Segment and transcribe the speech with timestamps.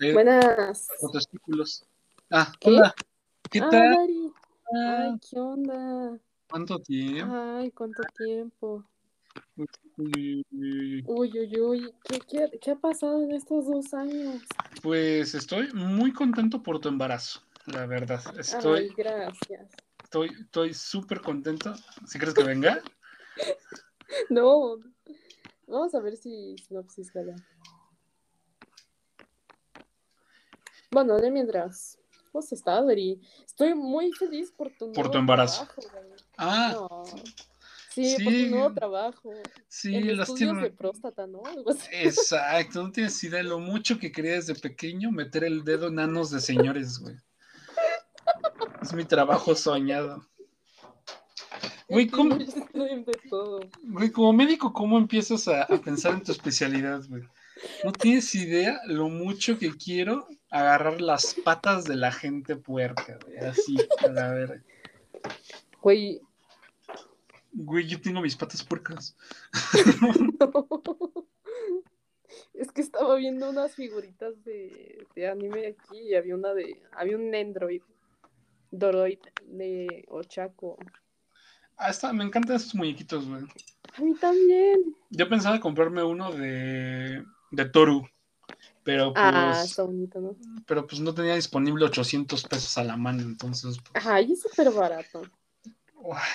[0.00, 0.86] Eh, Buenas.
[1.12, 1.84] Testículos.
[2.30, 2.68] Ah, ¿Qué?
[2.68, 2.94] hola.
[3.50, 3.94] ¿Qué Ah, tal?
[3.96, 4.32] Dari.
[4.72, 6.18] Ah, Ay, ¿qué onda?
[6.48, 7.34] ¿Cuánto tiempo?
[7.34, 8.84] Ay, ¿cuánto tiempo?
[9.96, 10.44] Uy,
[11.04, 11.94] Uy, uy.
[12.04, 14.42] ¿Qué, qué, qué ha pasado en estos dos años?
[14.82, 18.20] Pues estoy muy contento por tu embarazo, la verdad.
[18.26, 19.68] Ay, Estoy, gracias.
[20.04, 21.74] estoy, estoy súper contento.
[22.06, 22.80] ¿Si crees que venga?
[24.30, 24.78] No.
[25.66, 27.36] Vamos a ver si Sinopsis gana.
[30.90, 31.98] Bueno, de mientras.
[32.32, 33.20] ¿Cómo estado, Dari?
[33.44, 35.66] Estoy muy feliz por tu Por nuevo tu embarazo.
[35.66, 36.20] trabajo, güey.
[36.36, 37.04] Ah, No.
[37.90, 39.32] Sí, por tu nuevo trabajo.
[39.66, 40.62] sí, en lástima.
[40.62, 41.42] de próstata, ¿no?
[41.90, 46.30] Exacto, no tienes idea lo mucho que quería desde pequeño meter el dedo en anos
[46.30, 47.16] de señores, güey.
[48.82, 50.24] Es mi trabajo soñado.
[51.88, 52.46] Güey, ¿cómo, de
[53.82, 57.22] güey, como médico, ¿cómo empiezas a, a pensar en tu especialidad, güey?
[57.82, 63.38] No tienes idea lo mucho que quiero agarrar las patas de la gente puerca, güey.
[63.38, 64.62] Así, a la verga.
[65.80, 66.20] Güey,
[67.52, 69.16] Güey, yo tengo mis patas puercas.
[72.54, 76.80] Es que estaba viendo unas figuritas de, de anime aquí y había una de.
[76.92, 77.82] Había un Android.
[78.70, 80.76] Doroid de Ochako.
[81.76, 83.44] Ah, está, me encantan esos muñequitos, güey.
[83.96, 84.96] A mí también.
[85.10, 88.08] Yo pensaba comprarme uno de, de Toru,
[88.88, 90.34] pero pues, Ah, está bonito, ¿no?
[90.66, 94.70] pero pues no tenía disponible 800 pesos a la mano, entonces, pues, Ay, es súper
[94.70, 95.20] barato.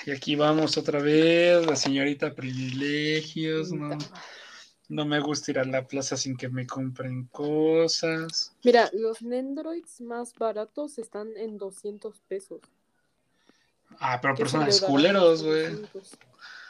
[0.06, 3.98] y aquí vamos otra vez, la señorita privilegios, no,
[4.88, 8.54] no me gusta ir a la plaza sin que me compren cosas.
[8.62, 12.60] Mira, los Nendroids más baratos están en 200 pesos.
[13.98, 15.70] Ah, pero de culeros, güey.
[15.70, 16.18] 200.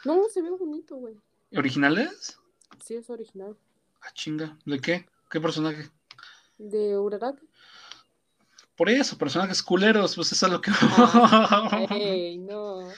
[0.05, 1.13] No, se ve bonito, güey.
[1.55, 2.39] ¿Originales?
[2.83, 3.55] Sí, es original.
[4.01, 5.05] Ah, chinga, ¿de qué?
[5.29, 5.89] ¿Qué personaje?
[6.57, 7.41] De Uraraka.
[8.75, 10.71] Por eso, personajes culeros, pues eso es lo que...
[10.71, 11.77] Ah,
[12.39, 12.89] no.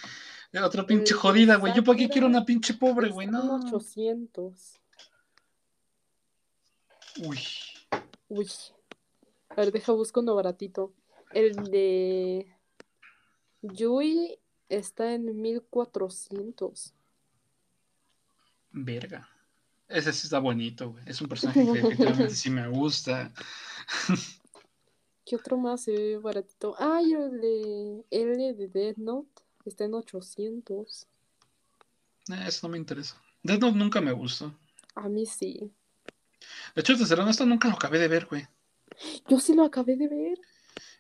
[0.66, 1.74] Otra pinche El jodida, güey.
[1.76, 3.28] ¿Yo para qué quiero una pinche pobre, güey?
[3.28, 3.58] No.
[3.58, 4.80] 800.
[7.24, 7.40] Uy.
[8.28, 8.50] Uy.
[9.50, 10.94] A ver, deja busco uno baratito.
[11.32, 12.48] El de
[13.62, 14.40] Yui
[14.70, 16.94] está en 1400.
[18.72, 19.30] Verga.
[19.88, 21.04] Ese sí está bonito, güey.
[21.06, 23.32] Es un personaje que efectivamente sí me gusta.
[25.26, 26.76] ¿Qué otro más se ve baratito?
[26.80, 31.08] Ah, y el de L de Death Note está en 800.
[32.30, 33.22] Eh, eso no me interesa.
[33.44, 34.54] Death Note nunca me gustó.
[34.96, 35.72] A mí sí.
[36.76, 38.48] De hecho, de ser honesto, nunca lo acabé de ver, güey.
[39.28, 40.40] Yo sí lo acabé de ver.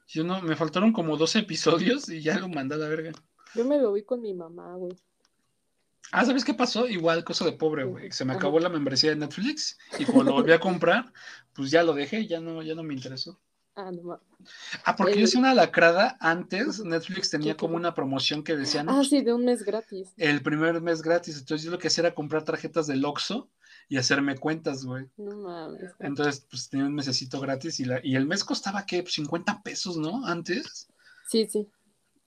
[0.07, 3.11] Yo no, me faltaron como 12 episodios y ya lo mandé a la verga.
[3.55, 4.95] Yo me lo vi con mi mamá, güey.
[6.11, 6.87] Ah, ¿sabes qué pasó?
[6.87, 8.11] Igual, cosa de pobre, güey.
[8.11, 11.11] Se me acabó la membresía de Netflix y cuando lo volví a comprar,
[11.53, 13.39] pues ya lo dejé, ya no, ya no me interesó.
[13.75, 14.25] Ah, no mames.
[14.85, 18.81] Ah, porque yo hice una lacrada antes, Netflix tenía ¿Qué, como una promoción que decía,
[18.83, 20.13] no, Ah, sí, de un mes gratis.
[20.17, 21.37] el primer mes gratis.
[21.37, 23.49] Entonces yo lo que hacía era comprar tarjetas del Oxxo
[23.87, 25.05] y hacerme cuentas, güey.
[25.17, 25.91] No mames.
[25.99, 29.03] Entonces, pues tenía un mesecito gratis y, la, y el mes costaba, ¿qué?
[29.05, 30.25] 50 pesos, ¿no?
[30.25, 30.87] Antes.
[31.29, 31.67] Sí, sí.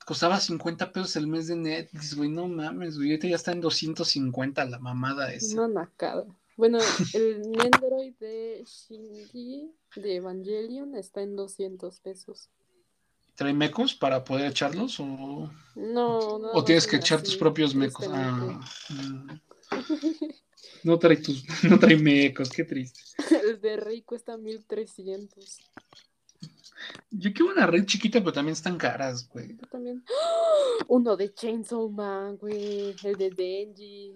[0.04, 2.28] Costaba 50 pesos el mes de Netflix, güey.
[2.28, 3.10] No mames, güey.
[3.10, 5.62] Ahorita ya está en 250 la mamada esa.
[5.62, 6.26] Una nacada.
[6.56, 6.78] Bueno,
[7.14, 12.48] el Nendroid de Shinji de Evangelion está en 200 pesos.
[13.34, 15.04] ¿Trae mecos para poder echarlos o,
[15.74, 16.52] No, no.
[16.52, 18.06] o tienes que echar tus propios mecos?
[18.10, 18.60] Ah,
[20.84, 23.00] no trae tus, no trae mecos, qué triste.
[23.44, 25.60] El de Rey cuesta 1300.
[27.10, 29.56] Yo quiero una red chiquita, pero también están caras, güey.
[29.56, 30.04] Yo también.
[30.08, 30.84] ¡Ah!
[30.88, 32.94] Uno de Chainsaw Man, güey.
[33.04, 34.14] El de Denji.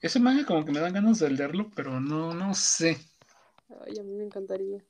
[0.00, 2.98] Ese manga como que me dan ganas de leerlo, pero no, no sé.
[3.86, 4.84] Ay, a mí me encantaría.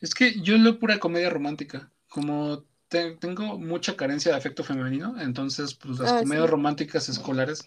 [0.00, 1.90] Es que yo leo pura comedia romántica.
[2.08, 6.50] Como te- tengo mucha carencia de afecto femenino, entonces pues las Ah, comedias sí.
[6.50, 7.66] románticas escolares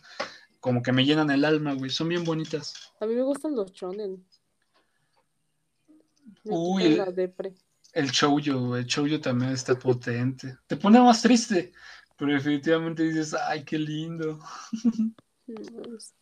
[0.60, 1.90] como que me llenan el alma, güey.
[1.90, 2.92] Son bien bonitas.
[3.00, 4.24] A mí me gustan los shonen.
[6.50, 7.54] Uy, el-.
[7.94, 10.58] El shoujo, el shoujo también está potente.
[10.68, 11.72] Te pone más triste,
[12.18, 14.40] pero definitivamente dices, ay, qué lindo.
[15.48, 16.14] Mames.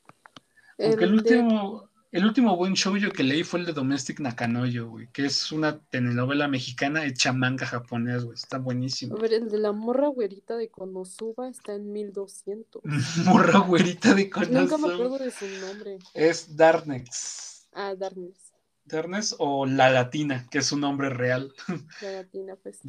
[0.78, 4.20] Aunque el El de- último, el último buen shoujo que leí fue el de Domestic
[4.20, 8.36] Nakanoyo, güey, que es una telenovela mexicana hecha manga japonés, güey.
[8.36, 9.18] Está A buenísimo.
[9.18, 12.82] ver, el de la morra güerita de Konosuba está en 1200.
[13.26, 14.94] Morra güerita de Nunca me Konosuba.
[14.94, 15.98] acuerdo de su nombre.
[16.14, 17.68] Es Darnex.
[17.74, 18.45] Ah, Darkness.
[18.86, 21.54] Darkness o La Latina, que es su nombre real.
[22.02, 22.80] La latina, pues.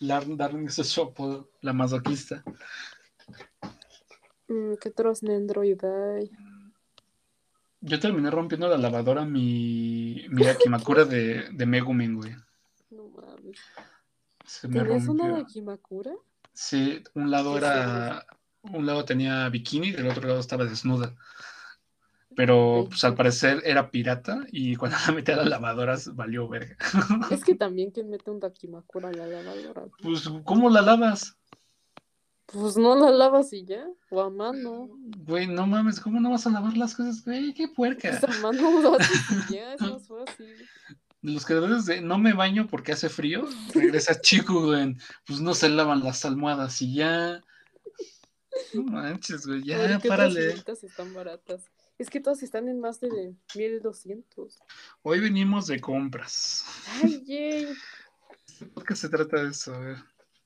[0.00, 2.42] Darkness es apodo, la masoquista.
[4.48, 6.30] Mm, ¿Qué otros Nendroid hay?
[7.80, 12.34] Yo terminé rompiendo la lavadora mi, mi Akimakura de, de Megumin, güey.
[12.90, 13.58] No mames.
[14.44, 15.40] Se me ¿Tienes una de.
[15.42, 16.12] Akimakura?
[16.52, 18.26] Sí, un lado ¿Qué era,
[18.62, 21.14] un lado tenía bikini y del otro lado estaba desnuda.
[22.36, 26.76] Pero pues al parecer era pirata y cuando la metí a la lavadora valió verga.
[27.30, 29.84] Es que también quien mete un Dakimakura a la lavadora.
[30.02, 31.36] Pues, ¿cómo la lavas?
[32.46, 33.86] Pues no la lavas y ya.
[34.10, 34.90] O a mano.
[35.24, 37.54] Güey, no mames, ¿cómo no vas a lavar las cosas, güey?
[37.54, 38.18] Qué puerca.
[38.20, 40.54] Pues a mano lo haces y ya, es más fácil.
[41.22, 44.96] Los que debes de no me baño porque hace frío, regresa chico, güey.
[45.26, 47.42] Pues no se lavan las almohadas y ya.
[48.74, 50.40] No manches, güey, ya, ¿qué otras párale.
[50.42, 51.64] figuritas están baratas?
[51.98, 54.58] Es que todas están en más de 1200.
[55.02, 56.64] Hoy venimos de compras.
[57.02, 57.68] Ay, yay.
[58.74, 59.74] ¿Por qué se trata de eso?
[59.74, 59.96] A ver.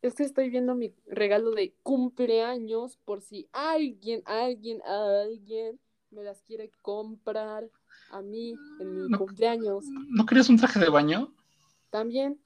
[0.02, 6.42] Es que estoy viendo mi regalo de cumpleaños por si alguien, alguien, alguien me las
[6.42, 7.68] quiere comprar
[8.10, 9.18] a mí en mi No.
[9.18, 9.84] cumpleaños.
[10.10, 11.32] ¿No querías un traje de baño?
[11.90, 12.40] También.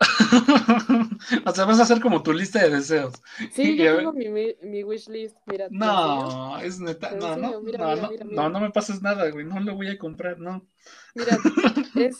[1.46, 3.14] o sea, vas a hacer como tu lista de deseos.
[3.52, 5.36] Sí, yo tengo mi, mi, mi wishlist.
[5.46, 5.68] Mira.
[5.70, 7.10] No, es neta.
[7.12, 9.44] No, no, no, no, me pases nada, güey.
[9.44, 10.66] No lo voy a comprar, no.
[11.14, 11.36] Mira,
[11.96, 12.16] es,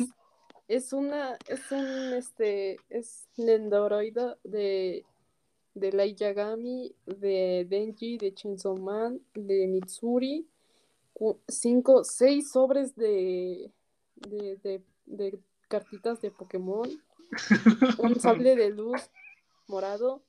[0.68, 3.26] es una, es un, este, es
[4.44, 5.04] de,
[5.74, 10.46] de Light Yagami, de Denji, de Chainsaw Man, de Mitsuri,
[11.48, 13.70] cinco, seis sobres de,
[14.16, 15.38] de, de, de
[15.68, 16.88] cartitas de Pokémon,
[17.98, 19.00] un sable de luz
[19.66, 20.22] morado,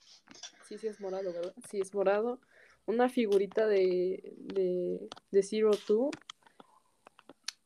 [0.68, 1.53] sí, sí es morado, ¿verdad?
[1.69, 2.39] Sí es morado,
[2.86, 6.12] una figurita de, de, de Zero Two,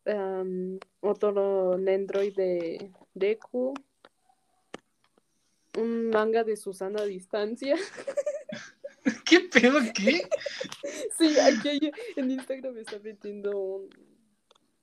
[0.06, 3.74] um, otro Nendroid de Deku,
[5.78, 7.76] un manga de Susana a distancia.
[9.26, 9.80] ¿Qué pedo?
[9.94, 10.28] ¿Qué?
[11.18, 13.90] sí, aquí hay- en Instagram me está metiendo un,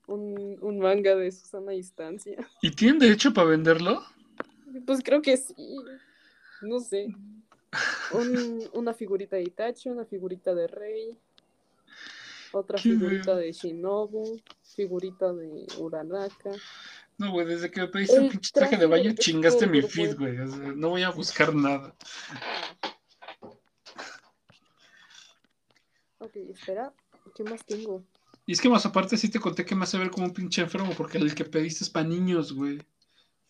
[0.07, 2.37] un, un manga de Susana a distancia.
[2.61, 4.03] ¿Y tienen derecho para venderlo?
[4.85, 5.55] Pues creo que sí.
[6.61, 7.07] No sé.
[8.13, 11.17] Un- una figurita de Itachi, una figurita de Rey,
[12.51, 14.39] otra figurita de Shinobu,
[14.75, 16.51] figurita de Uraraka.
[17.17, 20.39] No, güey, desde que me pediste un pinche traje de baño, chingaste mi feed, güey.
[20.39, 21.95] O sea, no voy a buscar nada.
[26.19, 26.93] Ok, espera.
[27.35, 28.03] ¿Qué más tengo?
[28.45, 30.61] Y es que más aparte sí te conté que me hace ver como un pinche
[30.61, 32.79] enfermo porque el que pediste es para niños, güey.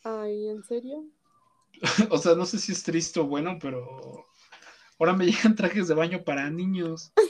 [0.04, 1.06] Ay, ¿en serio?
[2.12, 4.28] O sea, no sé si es triste o bueno, pero
[5.00, 7.12] ahora me llegan trajes de baño para niños.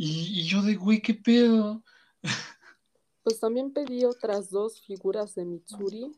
[0.00, 1.82] Y, y yo de, güey, ¿qué pedo?
[3.24, 6.12] Pues también pedí otras dos figuras de Mitsuri.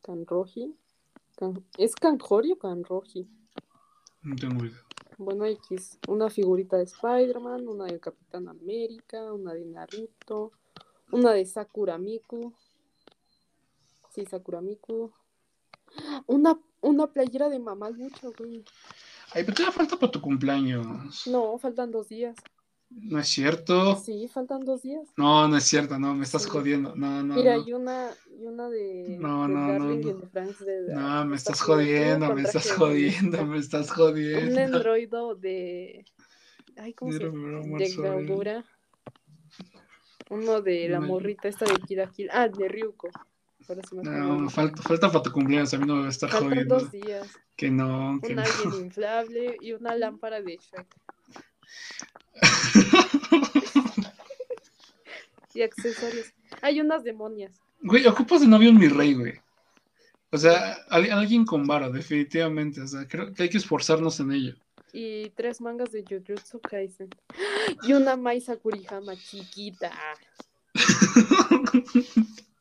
[0.00, 0.74] Kanroji.
[1.36, 3.28] Kan- ¿Es Kanjori o Kanroji?
[4.22, 4.80] No tengo idea.
[5.18, 5.98] Bueno, X.
[6.08, 10.52] Una figurita de Spider-Man, una del Capitán América, una de Naruto,
[11.10, 12.54] una de Sakura Miku.
[14.14, 15.12] Sí, Sakura Miku.
[16.26, 18.64] Una, una playera de Mamalucho, güey.
[19.34, 21.26] Ay, pero todavía falta para tu cumpleaños.
[21.26, 22.36] No, faltan dos días.
[22.90, 23.96] No es cierto.
[23.96, 25.08] Sí, faltan dos días.
[25.16, 26.50] No, no es cierto, no, me estás Sí.
[26.50, 26.94] jodiendo.
[26.94, 27.66] No, no, Mira, no.
[27.66, 30.66] y una, y una de, No, de no, no, Darling no.
[30.66, 34.60] de No, me estás jodiendo, me estás jodiendo, me estás Un jodiendo.
[34.60, 36.04] androido de.
[36.76, 37.78] Ay, ¿cómo se llama?
[37.78, 37.94] De.
[37.96, 38.64] Gaudura.
[40.28, 42.28] Uno de la morrita esta de Kira Kill.
[42.30, 43.08] Ah, de Ryuko.
[43.92, 44.02] Me.
[44.02, 46.78] No, falta, falta para tu cumpleaños, a mí no me va a estar Faltan jodiendo.
[46.78, 47.28] dos días.
[47.56, 48.42] Que no, que Un no.
[48.42, 50.86] alguien inflable y una lámpara de Shrek.
[55.54, 56.32] Y accesorios.
[56.62, 57.52] Hay unas demonias.
[57.82, 59.34] Güey, ocupas de novio en mi rey, güey.
[60.30, 62.80] O sea, al- alguien con varo, definitivamente.
[62.80, 64.54] O sea, creo que hay que esforzarnos en ello.
[64.94, 67.10] Y tres mangas de Jujutsu Kaisen.
[67.82, 69.92] Y una Mai Sakurihama chiquita.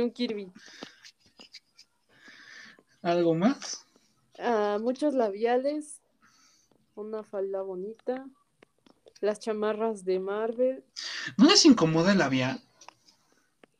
[0.00, 0.52] Un Kirby.
[3.02, 3.86] ¿Algo más?
[4.38, 6.00] Ah, muchos labiales.
[6.94, 8.26] Una falda bonita.
[9.20, 10.84] Las chamarras de Marvel.
[11.36, 12.60] ¿No les incomoda el labial?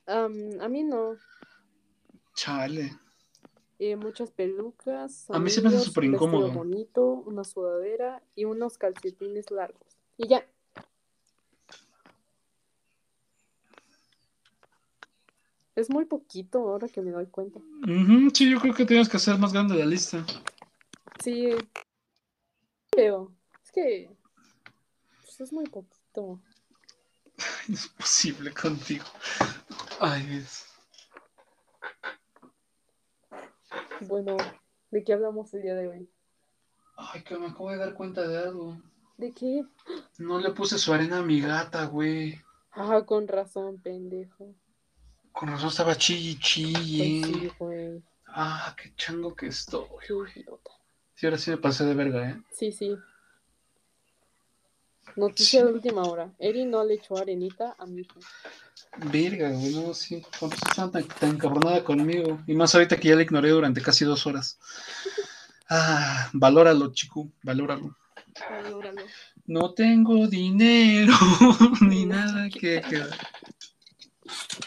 [0.06, 1.16] A mí no.
[2.34, 2.98] Chale.
[3.78, 5.30] Eh, muchas pelucas.
[5.30, 6.50] A mí se me hace súper incómodo.
[6.50, 9.98] bonito, una sudadera y unos calcetines largos.
[10.16, 10.44] Y ya.
[15.78, 17.60] Es muy poquito ahora que me doy cuenta.
[17.60, 20.26] Ujú, sí, yo creo que tienes que hacer más grande la lista.
[21.22, 21.50] Sí.
[22.90, 23.32] Creo.
[23.62, 24.10] Es que.
[25.20, 26.40] Pues es muy poquito.
[27.68, 29.04] No es posible contigo.
[30.00, 30.64] Ay, Dios.
[34.00, 34.36] Bueno,
[34.90, 36.10] ¿de qué hablamos el día de hoy?
[36.96, 38.82] Ay, que me acabo de dar cuenta de algo.
[39.16, 39.64] ¿De qué?
[40.18, 42.36] No le puse su arena a mi gata, güey.
[42.72, 44.56] Ah, con razón, pendejo.
[45.38, 47.22] Con razón estaba chille, Pues chille.
[47.24, 48.02] sí, güey.
[48.26, 49.86] Ah, qué chango que estoy.
[50.04, 50.14] Qué.
[51.14, 52.42] Sí, ahora sí me pasé de verga, ¿eh?
[52.52, 52.96] Sí, sí.
[55.14, 55.66] Noticia Sí.
[55.66, 56.32] de última hora.
[56.40, 58.18] Eri no le echó arenita a mi hijo.
[59.12, 60.22] Verga, güey, no, sí.
[60.40, 62.40] ¿Por qué estás tan, tan encabronada conmigo?
[62.48, 64.58] Y más ahorita que ya la ignoré durante casi dos horas.
[65.70, 67.96] Ah, valóralo, chico, valóralo.
[68.50, 69.02] Valóralo.
[69.46, 71.12] No tengo dinero
[71.80, 73.02] ni nada que, que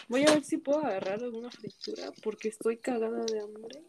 [0.08, 3.82] Voy a ver si puedo agarrar alguna fritura porque estoy cagada de hambre.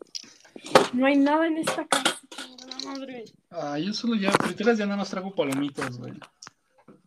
[0.94, 3.26] No hay nada en esta casa, chingada madre.
[3.50, 6.14] Ah, yo solo ya, frituras ya nada más trago palomitas, güey.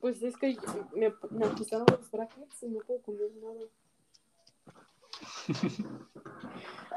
[0.01, 0.57] Pues es que
[0.95, 3.61] me, me los brackets y no puedo comer nada.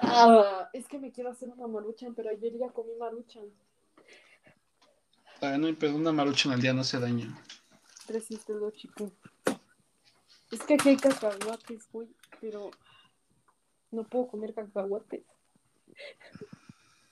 [0.01, 3.43] Ah, es que me quiero hacer una maruchan, pero ayer ya comí maruchan.
[5.41, 7.37] Ah, no hay pedo, una marucha en el día no hace daño.
[8.07, 9.11] Resístelo, chico.
[10.51, 12.09] Es que aquí hay cacahuates, güey,
[12.41, 12.71] pero
[13.91, 15.23] no puedo comer cacahuates.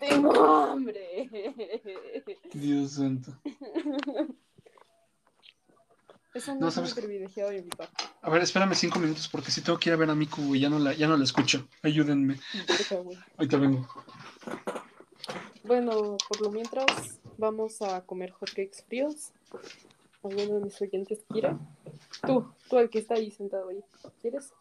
[0.00, 1.28] Tengo hambre.
[2.52, 3.38] Dios santo.
[6.34, 6.94] Eso no, No, es muy ¿sabes?
[6.94, 8.04] privilegiado de mi parte.
[8.22, 10.60] A ver, espérame cinco minutos porque si tengo que ir a ver a Miku, güey,
[10.60, 11.68] ya no la, ya no la escucho.
[11.82, 12.38] Ayúdenme.
[12.90, 13.18] Güey.
[13.36, 13.88] Ahorita vengo.
[15.64, 19.32] Bueno, por lo mientras vamos a comer hotcakes fríos.
[20.22, 21.56] ¿Alguno de mis oyentes quiere?
[22.26, 23.82] Tú, tú el que está ahí sentado ahí.
[24.20, 24.52] ¿Quieres?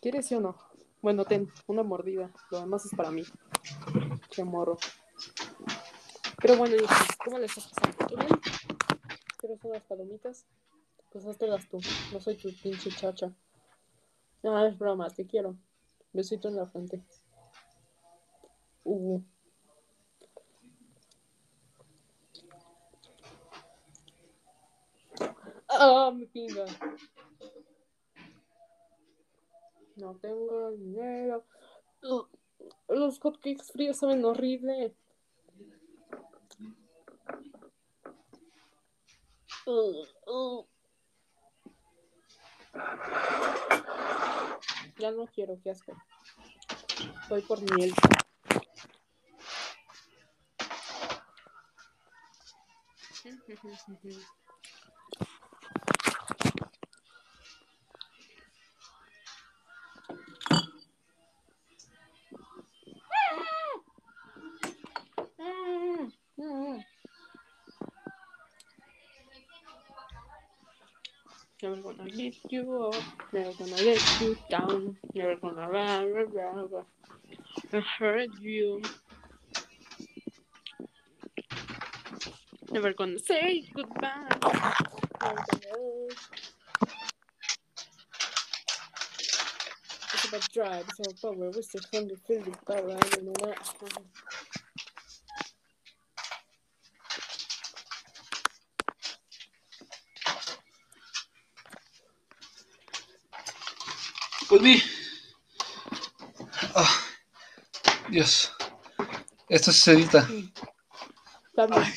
[0.00, 0.56] ¿Quieres sí o no?
[1.02, 2.30] Bueno, ten, una mordida.
[2.50, 3.22] Lo demás es para mí.
[4.30, 4.76] Qué morro.
[6.40, 6.76] Pero bueno,
[7.24, 8.06] ¿cómo le estás pasando?
[8.06, 8.40] ¿Tú bien?
[9.38, 10.46] ¿Quieres unas palomitas?
[11.12, 11.78] Pues háztelas tú.
[12.12, 13.32] No soy tu pinche chacha.
[14.42, 15.56] No, es broma, te quiero.
[16.12, 17.02] Besito en la frente.
[18.84, 19.20] Uh.
[25.80, 26.64] Ah, mi pinga.
[29.94, 31.44] No tengo dinero.
[32.88, 34.92] Los hotcakes fríos saben horrible.
[44.98, 45.92] Ya no quiero, qué asco.
[47.28, 47.94] Voy por miel.
[72.42, 72.94] gonna you up,
[73.32, 77.80] never gonna let you down, never gonna rah, rah, rah, rah.
[77.98, 78.82] Heard you.
[82.70, 84.28] Never gonna say goodbye.
[85.22, 86.08] Never.
[90.14, 93.74] It's about drive, about power, it's the hunger, feel the power, I don't know what.
[104.58, 104.82] Volví.
[106.74, 107.00] Ah,
[108.10, 108.52] Dios.
[109.48, 110.26] Esto se edita.
[111.56, 111.94] Ay.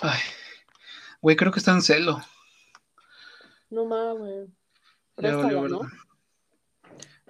[0.00, 0.20] Ay.
[1.20, 2.22] Güey, creo que está en celo.
[3.68, 4.46] No mames, güey.
[5.14, 5.80] Préstala, ¿no?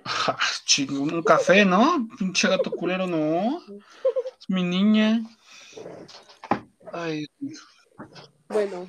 [0.05, 2.07] Ah, chingo, un café, ¿no?
[2.17, 3.61] Pinche gato culero, no.
[4.39, 5.21] Es mi niña.
[6.93, 7.27] Ay,
[8.47, 8.89] Bueno,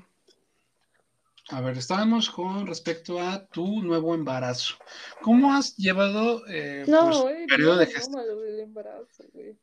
[1.50, 4.76] a ver, estábamos con respecto a tu nuevo embarazo.
[5.22, 8.60] ¿Cómo has llevado eh, no, pues, güey, periodo no de es gestación?
[8.60, 9.58] embarazo, güey.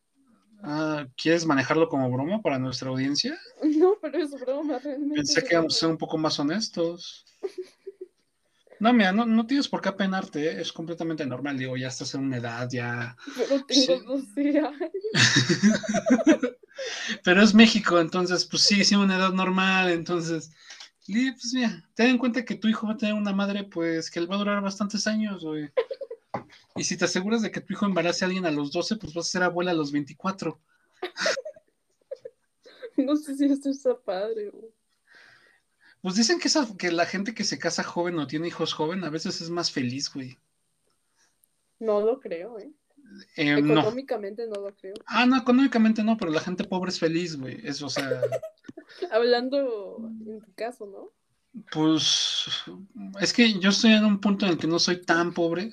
[0.62, 3.38] Ah, ¿Quieres manejarlo como broma para nuestra audiencia?
[3.62, 5.16] No, pero es broma, realmente.
[5.16, 7.24] Pensé que íbamos a ser un poco más honestos.
[8.80, 10.60] No, mira, no, no tienes por qué apenarte, ¿eh?
[10.60, 11.56] es completamente normal.
[11.56, 13.16] Digo, ya estás en una edad, ya.
[13.36, 14.04] Pero tengo Sí.
[14.04, 14.90] 12 años.
[17.24, 19.90] Pero es México, entonces, pues sí, sí, una edad normal.
[19.90, 20.50] Entonces,
[21.06, 24.10] y, pues mira, ten en cuenta que tu hijo va a tener una madre, pues
[24.10, 25.70] que él va a durar bastantes años, güey.
[26.76, 29.14] Y si te aseguras de que tu hijo embarace a alguien a los 12, pues
[29.14, 30.58] vas a ser abuela a los 24.
[32.96, 34.70] No sé si esto está padre, güey.
[36.00, 39.02] Pues dicen que, esa, que la gente que se casa joven o tiene hijos joven
[39.02, 40.38] a veces es más feliz, güey.
[41.80, 42.70] No lo creo, ¿eh?
[43.36, 43.80] Eh, no.
[43.80, 44.94] Económicamente no lo creo.
[45.06, 47.60] Ah, no, económicamente no, pero la gente pobre es feliz, güey.
[47.64, 48.08] Eso, o sea,
[49.10, 51.12] Hablando en tu caso, ¿no?
[51.70, 52.46] pues
[53.20, 55.72] es que yo estoy en un punto en el que no soy tan pobre,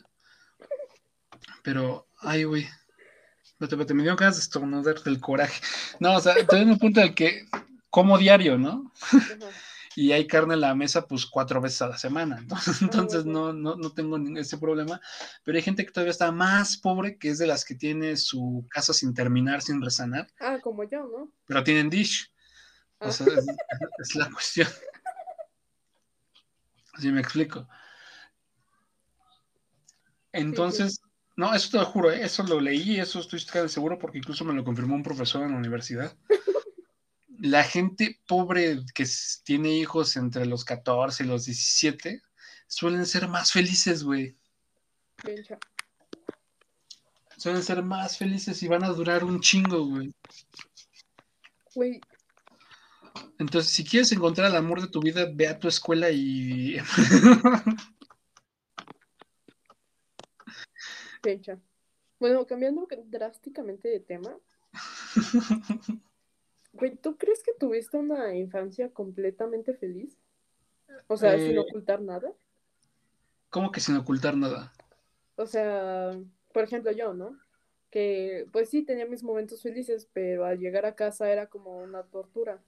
[1.63, 2.67] pero, ay, güey,
[3.61, 5.61] Vete, vete, me dio ganas de estornudar del coraje.
[5.99, 7.45] No, o sea, estoy en un punto en el que
[7.91, 8.91] como diario, ¿no?
[9.11, 9.37] Ajá.
[9.95, 12.37] Y hay carne en la mesa, pues cuatro veces a la semana.
[12.39, 15.01] Entonces, entonces no, no, no tengo ese problema.
[15.43, 18.65] Pero hay gente que todavía está más pobre, que es de las que tiene su
[18.69, 21.31] casa sin terminar, sin resanar, Ah, como yo, ¿no?
[21.45, 22.31] pero tienen dish.
[22.99, 23.11] O Ah.
[23.11, 23.45] sea, es,
[23.99, 24.67] es la cuestión.
[26.93, 27.67] Así me explico.
[30.33, 31.01] Entonces,
[31.35, 32.23] no, eso te lo juro, ¿eh?
[32.23, 35.57] eso lo leí, eso estoy seguro porque incluso me lo confirmó un profesor en la
[35.57, 36.15] universidad.
[37.41, 39.03] La gente pobre que
[39.43, 42.21] tiene hijos entre los 14 y los 17
[42.67, 44.37] suelen ser más felices, güey.
[47.37, 50.13] Suelen ser más felices y van a durar un chingo, güey.
[51.73, 51.99] Güey,
[53.39, 56.77] Entonces, si quieres encontrar el amor de tu vida, ve a tu escuela y...
[61.23, 61.59] bencha.
[62.19, 64.37] Bueno, cambiando drásticamente de tema.
[66.73, 70.17] Güey, ¿tú crees que tuviste una infancia completamente feliz?
[71.07, 71.59] O sea, sin Eh.
[71.59, 72.31] ocultar nada.
[73.49, 74.71] ¿Cómo que sin ocultar nada?
[75.35, 76.17] O sea,
[76.53, 77.37] por ejemplo, yo, ¿no?
[77.89, 82.03] Que pues sí tenía mis momentos felices, pero al llegar a casa era como una
[82.03, 82.61] tortura.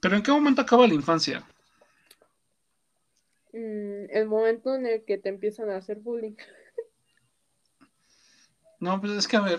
[0.00, 1.46] Pero ¿en qué momento acaba la infancia?
[3.52, 6.36] Mm, el momento en el que te empiezan a hacer bullying.
[8.78, 9.58] No, pues es que a ver,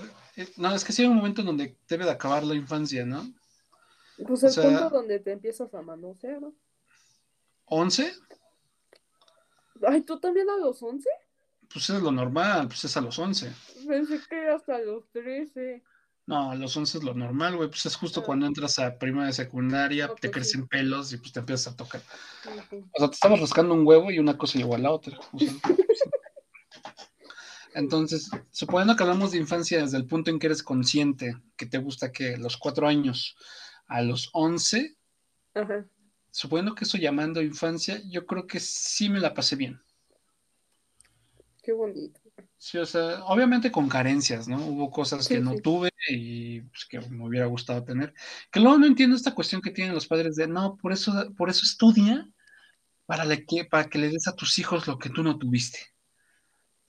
[0.57, 3.25] no, es que sí hay un momento en donde debe de acabar la infancia, ¿no?
[4.27, 6.53] Pues O el sea- punto donde te empiezas a manosear, ¿no?
[7.67, 8.11] ¿11?
[9.87, 11.07] Ay, ¿tú también a los 11?
[11.71, 13.51] Pues es lo normal, pues es a los 11.
[13.87, 15.83] Pensé que hasta los 13.
[16.25, 18.23] No, a los 11 es lo normal, güey, pues es justo Ah.
[18.25, 22.01] cuando entras a primaria, secundaria, te pues crecen pelos y pues te empiezas a tocar.
[22.95, 25.17] O sea, te estabas rascando un huevo y una cosa llegó a la otra.
[25.31, 25.53] o sea.
[27.77, 31.77] Entonces, suponiendo que hablamos de infancia desde el punto en que eres consciente, que te
[31.77, 33.35] gusta que los cuatro años
[33.85, 34.97] a los 11,
[35.53, 35.85] Ajá.
[36.31, 39.79] suponiendo que eso llamando infancia, yo creo que sí me la pasé bien.
[41.61, 42.19] Qué bonito.
[42.57, 44.57] Sí, o sea, obviamente con carencias, ¿no?
[44.57, 45.61] Hubo cosas Sí, que no sí.
[45.61, 48.11] tuve y pues, que me hubiera gustado tener.
[48.51, 51.51] Que luego no entiendo esta cuestión que tienen los padres de, no, por eso, por
[51.51, 52.27] eso estudia,
[53.05, 55.96] para, que, para que le des a tus hijos lo que tú no tuviste.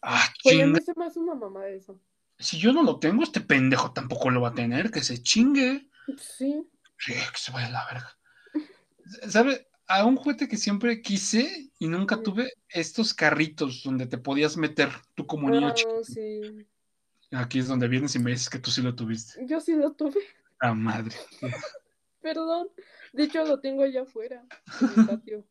[0.03, 2.01] Ah, se me hace una mamá de eso.
[2.39, 5.89] Si yo no lo tengo, este pendejo tampoco lo va a tener, que se chingue.
[6.17, 6.65] Sí.
[6.97, 8.19] Sí, que se vaya a la verga.
[9.29, 9.69] ¿Sabe?
[9.87, 14.91] A un juguete que siempre quise y nunca tuve, estos carritos donde te podías meter
[15.15, 16.67] tú como niño Ah, sí.
[17.33, 19.45] Aquí es donde vienes y me dices que tú sí lo tuviste.
[19.47, 20.21] Yo sí lo tuve.
[20.61, 21.17] Ah, madre.
[22.21, 22.69] Perdón.
[23.13, 24.45] De hecho, lo tengo allá afuera,
[24.81, 25.45] en mi patio.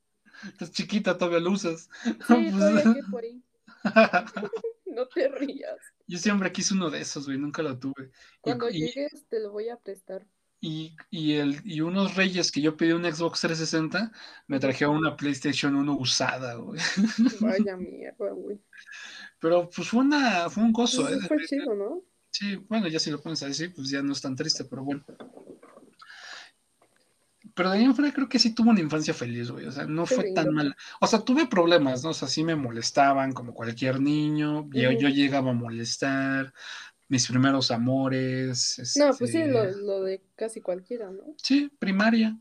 [0.46, 1.90] Estás chiquita, todavía lo usas.
[2.04, 3.44] Sí, Pues- todavía que por ahí.
[4.86, 5.78] No te rías.
[6.08, 8.12] Yo siempre quise uno de esos, güey, nunca lo tuve.
[8.42, 10.26] Cuando y, llegues, te lo voy a prestar.
[10.60, 14.12] y, y el, y unos reyes que yo pedí un Xbox 360,
[14.48, 16.82] me trajeron una PlayStation 1 usada, güey.
[17.42, 18.60] Vaya mierda, güey.
[19.40, 21.18] Pero pues fue, una, fue un gozo, ¿eh?
[21.18, 22.04] Eso fue chido, ¿no?
[22.32, 25.06] Sí, bueno, ya si lo pones así, pues ya no es tan triste, pero bueno.
[27.58, 29.66] Pero de ahí en fuera creo que sí tuve una infancia feliz, güey.
[29.66, 30.78] O sea, no Qué fue tan mala.
[31.02, 32.12] O sea, tuve problemas, ¿no?
[32.12, 34.70] O sea, sí me molestaban como cualquier niño.
[34.72, 36.54] Yo, llegaba a molestar.
[37.10, 38.96] Mis primeros amores.
[38.98, 41.24] No, pues sí, este, lo, lo de casi cualquiera, ¿no?
[41.38, 42.38] Sí, primaria.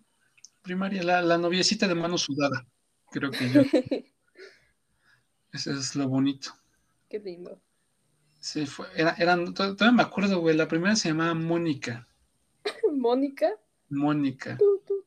[0.60, 2.66] Primaria, la, la noviecita de mano sudada.
[3.10, 3.62] Creo que yo.
[5.52, 6.50] Eso es lo bonito.
[7.08, 7.58] Qué lindo.
[8.38, 8.86] Sí, fue.
[8.94, 10.54] Era, eran, to- todavía me acuerdo, güey.
[10.56, 12.06] La primera se llamaba Mónica.
[12.92, 13.48] Mónica.
[13.88, 14.56] Mónica.
[14.56, 15.05] Tururú, tururú,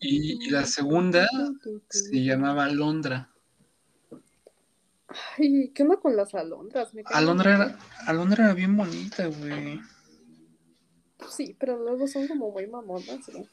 [0.00, 1.28] Y- y la segunda
[1.88, 3.30] Se llamaba Alondra.
[5.38, 6.94] Ay, ¿qué onda con las alondras?
[6.94, 9.80] Me Alondra era, Alondra era bien bonita, güey.
[11.28, 13.44] Sí, pero luego son como muy mamonas, ¿no?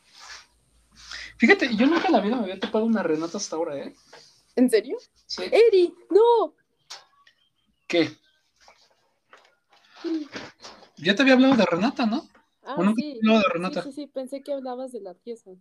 [1.38, 3.96] Fíjate, yo nunca en la vida me había topado una Renata hasta ahora, ¿eh?
[4.56, 4.98] ¿En serio?
[5.26, 5.44] Sí.
[5.52, 5.94] ¡Eri!
[6.10, 6.56] ¡No!
[7.88, 8.12] ¿Qué?
[10.98, 12.28] Ya te había hablado de Renata, ¿no?
[12.68, 13.24] Ah, ¿O nunca sí.
[13.24, 13.82] he hablado de Sí, Renata?
[13.82, 15.52] sí, sí, pensé que hablabas de la pieza.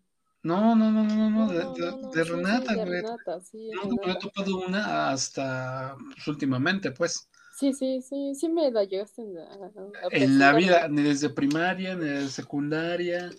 [0.43, 2.75] No, no, no, no, no, no, de, no, de- no, no, de sí, sí, Renata,
[2.75, 3.03] de güey.
[3.03, 4.21] Renata, sí, Nunca me Renata.
[4.21, 7.29] topado una hasta pues, últimamente, pues.
[7.51, 10.89] Sí, sí, sí, sí me la llegaste a, a En la vida, ¿no?
[10.89, 13.31] ni desde primaria, ni desde secundaria.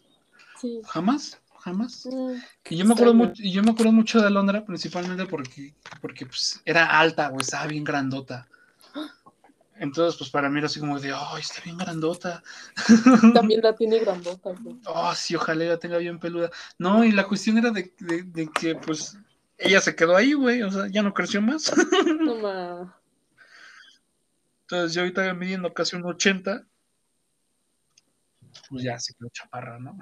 [0.54, 0.90] Sí.
[0.94, 2.06] Jamás, jamás.
[2.06, 6.26] Mm, Y yo me acuerdo mucho, yo me acuerdo mucho de Alondra, principalmente porque, porque
[6.26, 8.48] pues, era alta, güey, estaba bien grandota.
[9.80, 12.42] Entonces, pues para mí era así como de, ay, está bien grandota.
[13.34, 14.78] También la tiene grandota, güey.
[14.86, 16.50] Oh, sí, ojalá la tenga bien peluda.
[16.80, 19.18] No, y la cuestión era de, de- de que, pues,
[19.58, 21.72] ella se quedó ahí, güey, o sea, ya no creció más.
[22.20, 22.98] No ma.
[24.62, 26.66] Entonces yo ahorita midiendo casi un 80,
[28.70, 29.98] pues ya se quedó chaparra, ¿no?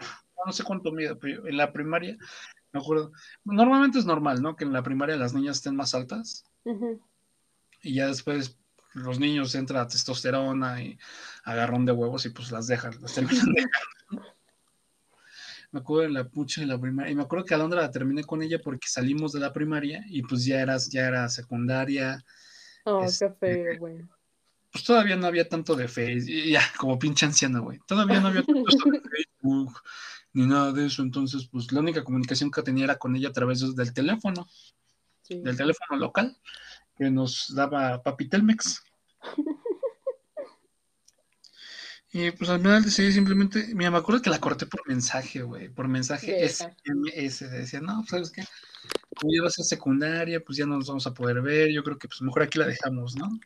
[0.45, 2.17] No sé cuánto mide, pero en la primaria,
[2.71, 3.11] me acuerdo,
[3.43, 4.55] normalmente es normal, ¿no?
[4.55, 6.45] Que en la primaria las niñas estén más altas
[7.81, 8.57] y ya después
[8.95, 10.97] los niños entra testosterona y
[11.43, 14.33] agarrón de huevos y pues las dejan, las terminan dejando.
[15.71, 17.91] Me acuerdo en la pucha de la primaria, y me acuerdo que a Alondra la
[17.91, 22.23] terminé con ella porque salimos de la primaria y pues ya eras, ya era secundaria,
[22.87, 23.97] Oh, Este, qué feo, güey.
[24.71, 27.79] pues todavía no había tanto de Facebook, ya, como pinche anciano, güey.
[27.87, 29.81] Todavía no había tanto de Facebook
[30.33, 33.33] ni nada de eso, entonces pues la única comunicación que tenía era con ella a
[33.33, 34.47] través del teléfono,
[35.23, 35.39] Sí.
[35.41, 36.37] del teléfono local
[36.97, 38.83] que nos daba Papi Telmex.
[42.15, 45.67] Y pues al final decidí simplemente, mira, me acuerdo que la corté por mensaje, güey,
[45.67, 46.47] por mensaje.
[46.47, 48.41] SMS, decía, no, pues sabes qué,
[49.17, 51.83] como ya va a ser secundaria, pues ya no nos vamos a poder ver, yo
[51.83, 53.37] creo que pues mejor aquí la dejamos, ¿no?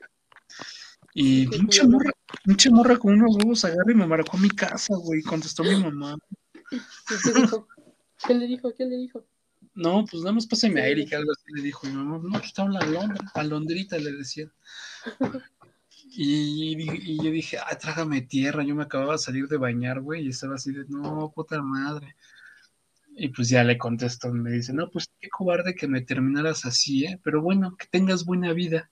[1.16, 2.12] Y pinche morra,
[2.44, 5.76] pinche morra con unos huevos agarra y me marcó a mi casa, güey, contestó mi
[5.76, 6.16] mamá.
[6.70, 6.78] ¿Y
[7.24, 7.68] qué dijo?
[8.28, 8.74] ¿Qué le dijo?
[8.76, 9.26] ¿Qué le dijo?
[9.74, 10.88] No, pues nada más pásame a.
[10.88, 12.20] Erika, algo así le dijo mi mamá.
[12.22, 14.52] No, pues está la Alondra, Alondrita le decía.
[16.12, 20.30] Y, yo dije, ah, trágame tierra, yo me acababa de salir de bañar, güey, y
[20.30, 22.16] estaba así de, no, puta madre.
[23.16, 27.06] Y pues ya le contesto, me dice, no, pues qué cobarde que me terminaras así,
[27.06, 27.20] ¿eh?
[27.24, 28.90] Pero bueno, que tengas buena vida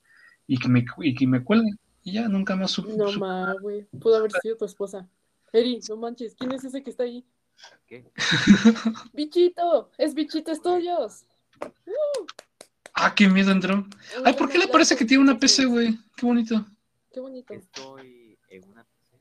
[0.47, 1.79] y que me, cu- y que me cuelguen.
[2.03, 2.95] Y ya nunca más supe.
[2.95, 3.85] No más, güey.
[3.99, 5.07] Pudo haber sido tu esposa.
[5.53, 7.25] Eri, no manches, ¿quién es ese que está ahí?
[7.85, 8.11] ¿Qué?
[9.13, 9.91] ¡Bichito!
[9.97, 11.25] ¡Es Bichito Estudios!
[12.93, 13.85] Ah, qué miedo entró.
[14.25, 15.97] Ay, ¿por qué le parece que tiene una PC, güey?
[16.15, 16.65] Qué bonito.
[17.13, 17.53] Qué bonito.
[17.53, 19.17] Estoy en una PC.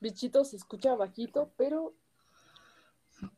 [0.00, 1.94] Bichito se escucha bajito, pero.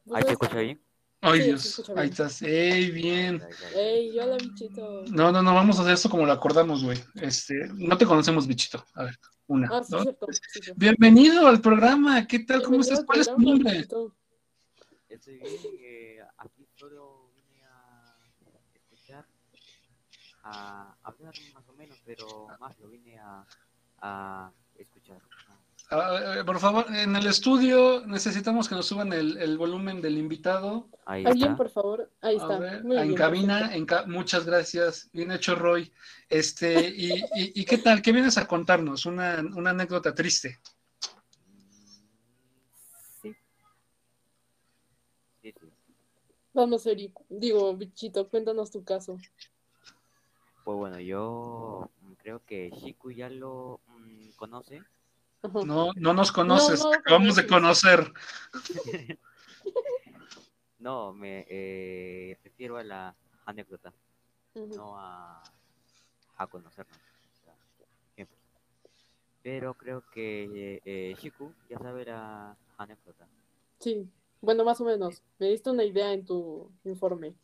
[0.05, 0.83] pues ¿Ahí se es- escucha bien?
[1.23, 2.43] Ay, Sí, Dios, ahí estás.
[2.43, 3.43] ¡Ey, bien!
[3.75, 5.03] ¡Ey, hola, Bichito!
[5.09, 7.03] No, no, no, vamos a hacer esto como lo acordamos, güey.
[7.15, 8.85] Este, no te conocemos, bichito.
[8.95, 9.69] A ver, una.
[9.73, 10.03] Ah, sí, dos.
[10.03, 10.27] cierto.
[10.33, 10.73] sí, sí.
[10.77, 12.27] Bienvenido al programa.
[12.27, 12.63] ¿Qué tal?
[12.63, 13.05] ¿Cómo estás?
[13.05, 13.87] ¿Cuál es tu nombre?
[15.09, 15.61] Estoy bien.
[15.81, 18.17] eh, aquí solo vine a
[18.75, 19.25] escuchar,
[20.43, 23.47] a hablar más o menos, pero más lo vine a,
[24.01, 25.21] a escuchar.
[25.89, 30.19] Ah, eh, por favor, en el estudio necesitamos que nos suban el, el volumen del
[30.19, 30.89] invitado.
[31.05, 31.57] Ahí ¿Alguien, está.
[31.57, 32.11] por favor?
[32.21, 32.59] Ahí A está.
[32.59, 35.09] ver, Muy en bien, cabina, en ca- muchas gracias.
[35.13, 35.93] Bien hecho, Roy.
[36.29, 38.03] Este, y, y- y qué tal?
[38.03, 39.07] ¿Qué vienes a contarnos?
[39.07, 40.59] Una, una anécdota triste.
[43.23, 43.33] Sí.
[45.43, 45.67] Sí, sí.
[46.53, 47.13] Vamos, Eri.
[47.29, 49.19] Digo, Bichito, cuéntanos tu caso.
[50.65, 54.83] Pues bueno, yo creo que Shiku ya lo mm, conoce.
[55.65, 58.13] No, no nos conoces, no te acabamos de conocer.
[60.79, 63.93] No, me eh, refiero a la anécdota,
[64.55, 65.43] no a,
[66.37, 66.97] a conocernos.
[69.43, 73.27] Pero creo que eh, Shiku ya sabe la anécdota.
[73.79, 74.09] Sí.
[74.41, 75.23] Bueno, más o menos.
[75.39, 77.35] Me diste una idea en tu informe.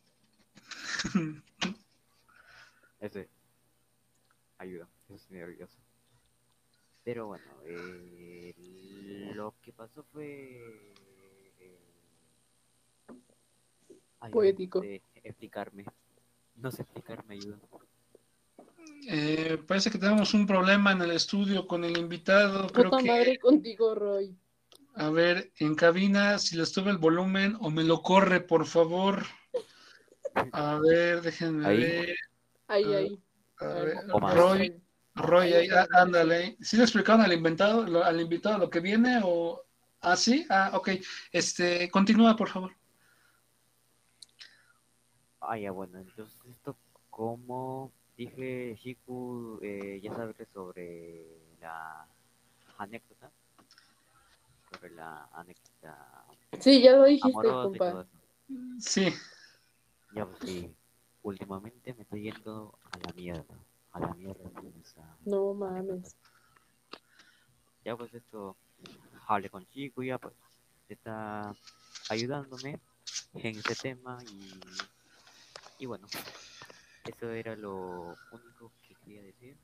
[3.01, 3.29] Ese
[4.59, 5.79] ayuda, es nervioso.
[7.05, 8.55] Pero bueno, eh,
[9.35, 10.95] lo que pasó fue...
[11.59, 11.79] eh,
[14.21, 14.79] ay, Poético.
[14.81, 15.85] No sé explicarme.
[16.57, 17.59] No sé explicarme, ayuda.
[19.09, 22.69] Eh, parece que tenemos un problema en el estudio con el invitado.
[22.69, 24.37] Creo Puta que, madre contigo, Roy.
[24.95, 29.25] a ver, en cabina, si le sube el volumen o me lo corre, por favor.
[30.53, 31.79] A ver, déjenme Ahí.
[31.81, 32.17] ver.
[32.69, 33.19] Ahí, Ah, ahí.
[33.59, 34.37] A ver, ver, O más.
[34.37, 34.82] Roy,
[35.15, 36.57] Roy, Ahí ándale.
[36.61, 39.63] ¿Sí le explicaron al invitado, lo- al invitado lo que viene o
[40.01, 40.47] ah sí?
[40.49, 40.91] Ah, ok.
[41.31, 42.75] Este, continúa, por favor.
[45.41, 46.77] Ah, ya, bueno, entonces esto,
[47.11, 51.27] como dije, Shiku eh, ya sabe sobre
[51.61, 52.07] la
[52.79, 53.31] anécdota,
[54.71, 56.25] sobre la anécdota
[56.61, 58.07] Sí, ya lo dijiste, compa.
[58.79, 59.13] Sí.
[60.13, 60.73] Ya, pues sí,
[61.23, 63.55] últimamente me estoy yendo a la mierda,
[63.93, 64.51] a la mierda
[64.81, 66.17] esa No mames.
[67.85, 68.57] Ya, pues esto,
[69.27, 70.35] hablé con Shiku, ya, pues,
[70.89, 71.55] está
[72.09, 72.79] ayudándome
[73.35, 74.89] en este tema y,
[75.79, 76.07] y bueno,
[77.07, 79.57] eso era lo único que quería decir.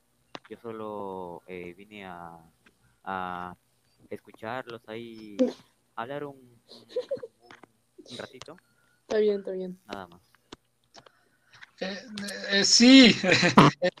[0.49, 2.39] Yo solo eh, vine a,
[3.03, 3.55] a
[4.09, 5.37] escucharlos ahí,
[5.95, 6.87] hablar un, un,
[8.09, 8.57] un ratito,
[9.01, 9.79] Está bien, está bien.
[9.85, 10.28] nada más.
[11.81, 12.05] Eh,
[12.51, 13.15] eh, sí.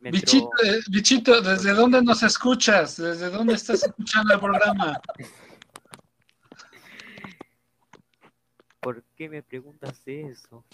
[0.00, 2.96] Bichito, eh, bichito, ¿desde dónde nos escuchas?
[2.96, 5.00] ¿Desde dónde estás escuchando el programa?
[8.80, 10.64] ¿Por qué me preguntas eso?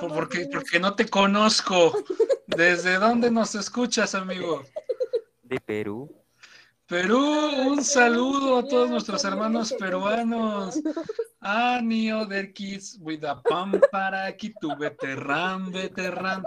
[0.00, 1.92] Porque, porque no te conozco.
[2.48, 4.64] ¿Desde dónde nos escuchas, amigo?
[5.44, 6.19] De Perú.
[6.90, 7.24] Perú,
[7.68, 10.80] un saludo a todos nuestros hermanos peruanos.
[11.38, 16.42] Anio der kids with a pam para aquí tu veterán, veterán.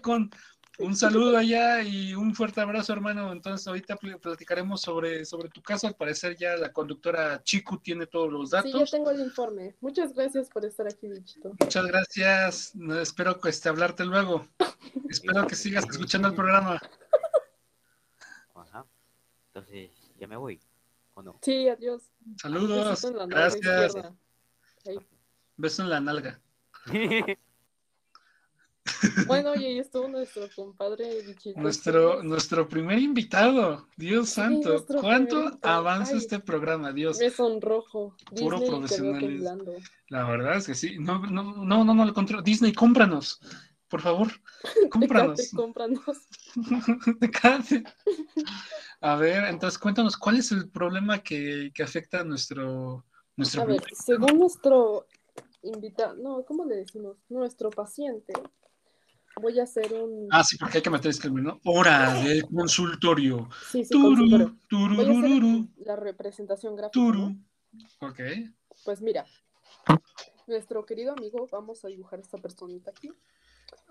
[0.00, 0.30] Con
[0.78, 3.30] un saludo allá y un fuerte abrazo, hermano.
[3.30, 5.86] Entonces, ahorita pl- platicaremos sobre, sobre tu caso.
[5.86, 8.90] Al parecer, ya la conductora Chiku tiene todos los Sí, ya datos.
[8.90, 9.76] tengo el informe.
[9.82, 11.52] Muchas gracias por estar aquí, bichito.
[11.60, 12.74] Muchas gracias.
[12.74, 14.46] No, espero que este, hablarte luego.
[15.10, 16.80] Espero que sigas escuchando el programa.
[19.58, 20.60] Entonces, ya me voy.
[21.14, 21.38] ¿O no?
[21.42, 22.02] Sí, adiós.
[22.40, 23.04] Saludos.
[23.28, 23.96] Gracias.
[25.56, 26.40] Beso en la nalga.
[29.26, 31.60] Bueno, y ahí estuvo nuestro compadre bichito.
[31.60, 36.18] Nuestro, nuestro primer invitado, Dios Sí, santo, ¿cuánto avanza Ay.
[36.18, 36.90] este programa?
[36.92, 38.16] Dios, Me sonrojo.
[38.34, 39.76] Puro temblando.
[40.08, 43.40] la verdad es que sí, no, no, no, no, no, al contrario, Disney, cómpranos,
[43.88, 44.28] por favor,
[44.90, 45.36] cómpranos.
[45.36, 46.02] Tecate, cómpranos.
[47.20, 47.84] Tecate.
[49.00, 53.04] A ver, entonces cuéntanos, ¿cuál es el problema que, que afecta a nuestro,
[53.36, 55.06] nuestro A ver, según nuestro
[55.62, 57.16] invitado, no, ¿cómo le decimos?
[57.28, 58.32] Nuestro paciente,
[59.40, 60.28] voy a hacer un...
[60.30, 61.60] Ah, sí, porque hay que meter este ¿no?
[61.64, 63.48] Hora del consultorio.
[63.70, 64.56] sí, sí, consultorio.
[64.68, 66.92] Turu, Voy a hacer la representación gráfica.
[66.92, 67.30] turu.
[67.30, 68.08] ¿no?
[68.08, 68.20] Ok.
[68.84, 69.26] Pues mira,
[70.46, 73.12] nuestro querido amigo, vamos a dibujar esta personita aquí.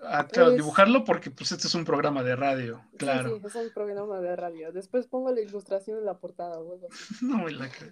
[0.04, 3.36] Ah, claro, dibujarlo porque pues este es un programa de radio, claro.
[3.36, 4.72] Sí, sí, es un programa de radio.
[4.72, 6.88] Después pongo la ilustración en la portada así.
[7.26, 7.92] No me la creo.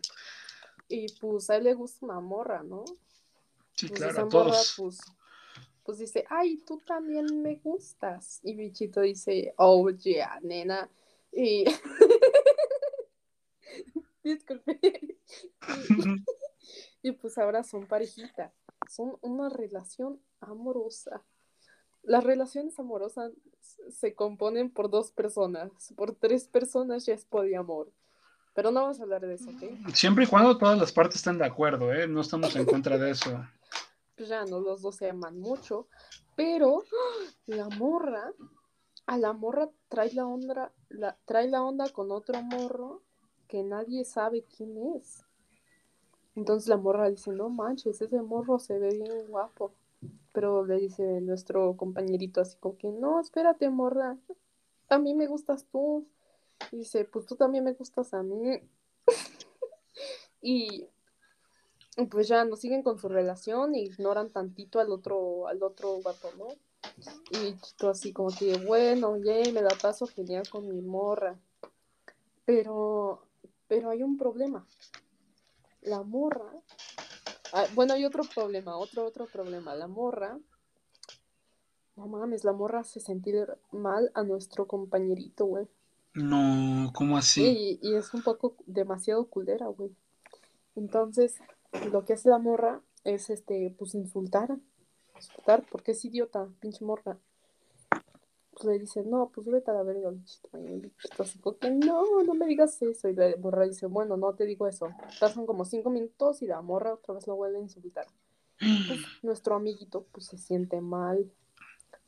[0.88, 2.86] Y pues a él le gusta una morra, ¿no?
[3.74, 4.74] Sí, Pues claro, a morra, todos.
[4.78, 5.00] pues,
[5.84, 8.40] pues dice, ay, tú también me gustas.
[8.44, 10.90] Y Bichito dice, oh, yeah, nena.
[11.32, 11.66] Y...
[14.24, 14.80] Disculpe.
[17.02, 18.52] Y pues ahora son parejita.
[18.90, 21.24] Son una relación amorosa.
[22.06, 23.32] Las relaciones amorosas
[23.90, 25.72] se componen por dos personas.
[25.96, 27.92] Por tres personas ya es poliamor.
[28.54, 29.94] Pero no vamos a hablar de eso, ¿ok?
[29.94, 32.08] Siempre y cuando todas las partes estén de acuerdo, ¿eh?
[32.08, 33.46] No estamos en contra de eso.
[34.16, 35.88] Pues ya no, los dos se aman mucho.
[36.38, 37.26] Pero ¡ah!
[37.48, 38.32] la morra,
[39.08, 43.02] a la morra trae la onda, la, trae la onda con otro morro
[43.50, 45.26] que nadie sabe quién es.
[46.36, 49.74] Entonces la morra dice, no manches, ese morro se ve bien guapo.
[50.36, 54.18] Pero le dice nuestro compañerito así como que, no, espérate, morra,
[54.90, 56.06] a mí me gustas tú.
[56.72, 58.60] Y dice, pues tú también me gustas a mí.
[60.42, 60.88] y
[62.10, 66.30] pues ya no siguen con su relación e ignoran tantito al otro, al otro vato,
[66.38, 66.48] ¿no?
[67.32, 71.40] Y Chito así como que, bueno, yay, me la paso genial con mi morra.
[72.46, 73.26] Pero,
[73.68, 74.68] pero hay un problema.
[75.82, 76.52] La morra.
[77.56, 79.74] Ah, bueno, hay otro problema, otro, otro problema.
[79.76, 80.38] La morra.
[81.96, 85.68] No mames, la morra hace sentir mal a nuestro compañerito, güey.
[86.14, 87.80] No, ¿cómo así?
[87.82, 89.96] Y, y es un poco demasiado culera, güey.
[90.76, 91.36] Entonces,
[91.92, 94.58] lo que hace la morra es, este, pues insultar.
[95.16, 97.18] Insultar, porque es idiota, pinche morra.
[98.56, 100.50] Pues le dice, no, pues vete a la verga, bichito.
[100.58, 103.10] Y el bichito así como que, no, no me digas eso.
[103.10, 104.88] Y la morra dice, bueno, no te digo eso.
[105.20, 108.08] Pasan como cinco minutos y la morra otra vez lo vuelve a insultar.
[108.58, 111.30] Pues, nuestro amiguito, pues se siente mal.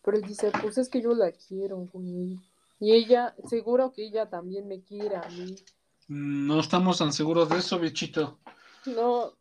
[0.02, 2.40] Pero él dice, pues es que yo la quiero, güey.
[2.80, 5.56] Y ella, seguro que ella también me quiere a mí.
[6.08, 8.40] No estamos tan seguros de eso, bichito.
[8.86, 9.34] No,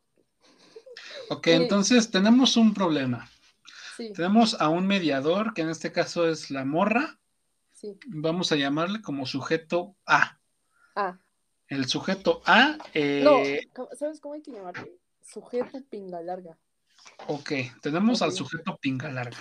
[1.28, 1.52] Ok, Sí.
[1.52, 3.28] entonces tenemos un problema.
[3.96, 7.18] Sí, Tenemos a un mediador, que en este caso es la morra.
[7.72, 7.98] sí.
[8.06, 10.38] Vamos a llamarle como sujeto A.
[10.94, 11.18] Ah,
[11.68, 13.38] El sujeto A, eh, no,
[13.74, 14.92] ¿cómo- ¿sabes cómo hay que llamarle?
[15.22, 16.56] Sujeto pinga larga.
[17.28, 17.50] ok,
[17.82, 19.36] tenemos al sujeto pinga larga.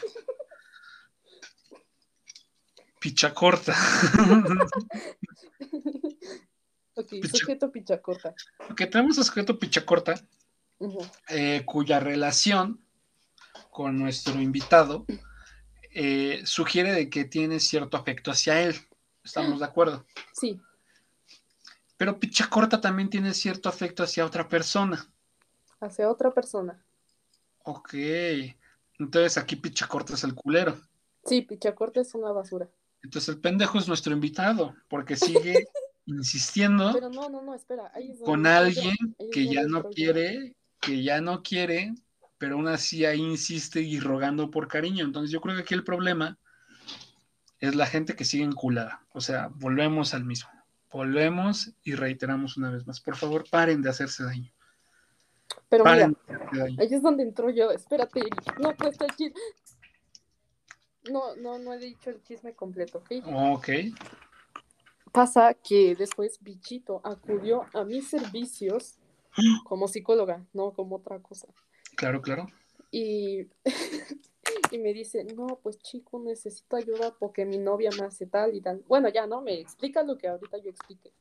[2.99, 3.73] Picha corta.
[6.95, 8.33] ok, Picha- sujeto pichacorta.
[8.69, 10.15] ok, tenemos al sujeto picha corta,
[11.29, 12.83] eh, cuya relación
[13.75, 15.05] con nuestro invitado
[15.93, 18.73] eh, sugiere de que tiene cierto afecto hacia él.
[19.21, 20.05] Estamos de acuerdo.
[20.31, 20.61] Sí,
[21.97, 25.05] Pero picha corta también tiene cierto afecto hacia otra persona.
[25.81, 26.81] hacia otra persona.
[27.65, 27.95] Ok.
[28.97, 30.79] Entonces aquí picha corta es el culero.
[31.25, 32.69] Sí, pichacorta es una basura.
[33.03, 35.67] Entonces el pendejo es nuestro invitado, porque sigue
[36.05, 37.91] insistiendo Pero no, no, no, espera.
[37.93, 38.95] ahí con alguien
[39.33, 41.93] que ya no quiere, que ya no quiere,
[42.37, 45.05] pero aún así ahí insiste y rogando por cariño.
[45.05, 46.37] Entonces yo creo que aquí el problema
[47.59, 49.05] es la gente que sigue enculada.
[49.13, 50.49] O sea, volvemos al mismo.
[50.91, 53.01] Volvemos y reiteramos una vez más.
[53.01, 54.51] Por favor, paren de hacerse daño.
[55.69, 56.77] Pero mira, Paren ahí.
[56.79, 57.71] ahí es donde entró yo.
[57.71, 58.21] Espérate.
[58.59, 59.39] No, pues el chisme.
[61.11, 63.11] No, no, no he dicho el chisme completo, ¿ok?
[63.25, 63.69] Ok.
[65.11, 68.97] Pasa que después Bichito acudió a mis servicios
[69.63, 71.47] como psicóloga, no como otra cosa.
[71.95, 72.47] Claro, claro.
[72.91, 73.47] Y,
[74.71, 78.61] y me dice, no, pues chico, necesito ayuda porque mi novia me hace tal y
[78.61, 78.83] tal.
[78.87, 79.41] Bueno, ya, ¿no?
[79.41, 81.11] Me explica lo que ahorita yo expliqué.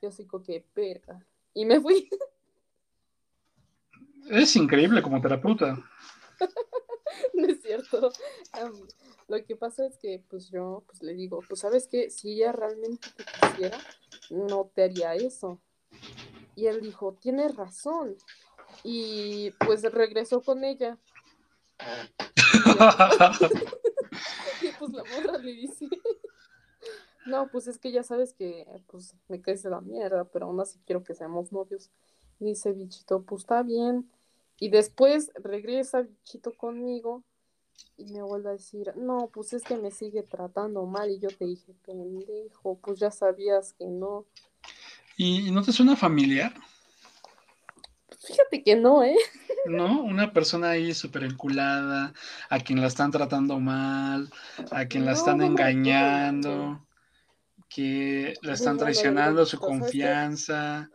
[0.00, 1.24] Yo como que, verga.
[1.54, 2.08] Y me fui.
[4.30, 5.78] Es increíble como terapeuta.
[7.34, 8.10] No es cierto.
[9.28, 12.52] Lo que pasa es que, pues yo, pues le digo, pues sabes qué, si ella
[12.52, 13.78] realmente te quisiera,
[14.30, 15.60] no te haría eso.
[16.56, 18.16] Y él dijo, tienes razón.
[18.84, 20.98] Y pues regresó con ella.
[24.62, 25.88] Y pues la morra le dice,
[27.26, 30.60] no, pues es que ya sabes que pues me caes de la mierda, pero aún
[30.60, 31.90] así quiero que seamos novios.
[32.40, 34.10] Y dice Bichito, pues está bien.
[34.58, 37.22] Y después regresa Bichito conmigo
[37.96, 41.10] y me vuelve a decir, no, pues es que me sigue tratando mal.
[41.10, 44.26] Y yo te dije, pendejo, pues ya sabías que no.
[45.16, 46.54] ¿Y no te suena familiar?
[48.24, 49.16] Fíjate que no, ¿eh?
[49.66, 50.02] ¿No?
[50.02, 52.12] Una persona ahí súper enculada,
[52.48, 54.30] a quien la están tratando mal,
[54.70, 56.86] a quien la están engañando,
[57.68, 59.80] que la están no, no, traicionando su no, ¿sabes qué?
[59.80, 60.90] confianza,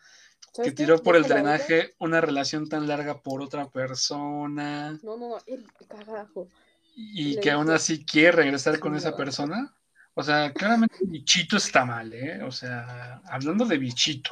[0.63, 5.37] que tiró por el drenaje una relación tan larga por otra persona No, no, no,
[5.45, 6.47] el carajo.
[6.95, 9.73] y que aún así quiere regresar con esa persona.
[10.13, 12.41] O sea, claramente bichito está mal, ¿eh?
[12.41, 14.31] O sea, hablando de bichito,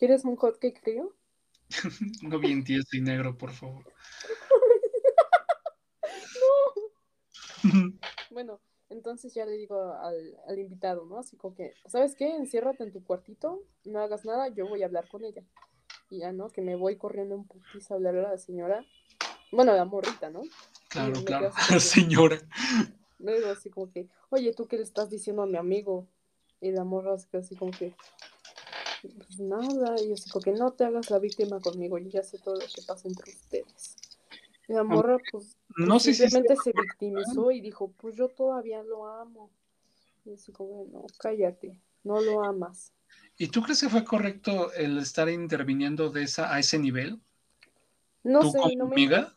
[0.00, 1.14] ¿Quieres un hotcake frío?
[2.22, 3.84] no bien tieso y negro, por favor.
[8.30, 11.18] Bueno, entonces ya le digo al, al invitado, ¿no?
[11.18, 12.34] Así como que, ¿sabes qué?
[12.34, 15.42] Enciérrate en tu cuartito, no hagas nada, yo voy a hablar con ella.
[16.08, 16.48] Y ya, ¿no?
[16.48, 18.84] Que me voy corriendo en putiza a hablar a la señora.
[19.52, 20.42] Bueno, a la morrita, ¿no?
[20.88, 22.38] Claro, claro, como que- señora.
[23.18, 26.06] Le digo así como que, oye, ¿tú qué le estás diciendo a mi amigo?
[26.60, 27.94] Y la morra se queda así como que,
[29.08, 30.00] pues nada.
[30.00, 32.54] Y yo así como que no te hagas la víctima conmigo, yo ya sé todo
[32.54, 33.96] lo que pasa entre ustedes.
[34.68, 38.28] Y la morra, pues, No pues, sé si simplemente se victimizó y dijo, pues yo
[38.28, 39.50] todavía lo amo.
[40.24, 42.92] Y así como, no, cállate, no lo amas.
[43.36, 47.20] ¿Y tú crees que fue correcto el estar interviniendo de esa, a ese nivel?
[48.22, 49.34] No ¿Tú sé, como no me amiga?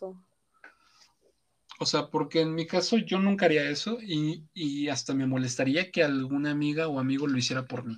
[1.79, 5.91] O sea, porque en mi caso yo nunca haría eso y, y hasta me molestaría
[5.91, 7.97] que alguna amiga o amigo lo hiciera por mí.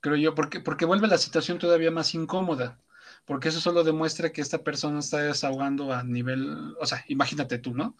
[0.00, 2.78] Creo yo, porque, porque vuelve la situación todavía más incómoda.
[3.26, 7.74] Porque eso solo demuestra que esta persona está desahogando a nivel, o sea, imagínate tú,
[7.74, 7.96] ¿no?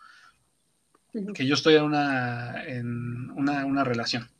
[1.34, 4.30] Que yo estoy en una, en una, una relación.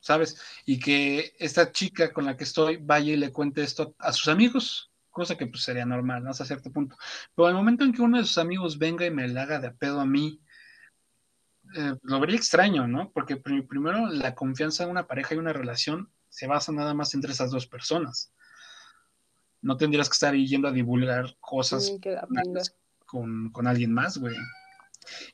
[0.00, 0.40] ¿Sabes?
[0.64, 4.28] Y que esta chica con la que estoy vaya y le cuente esto a sus
[4.28, 6.30] amigos, cosa que pues sería normal, ¿no?
[6.30, 6.96] Hasta cierto punto.
[7.34, 9.70] Pero al momento en que uno de sus amigos venga y me la haga de
[9.70, 10.40] pedo a mí,
[11.76, 13.10] eh, lo vería extraño, ¿no?
[13.12, 17.14] Porque pr- primero la confianza en una pareja y una relación se basa nada más
[17.14, 18.32] entre esas dos personas.
[19.62, 21.90] No tendrías que estar ahí yendo a divulgar cosas
[23.06, 24.36] con, con alguien más, güey.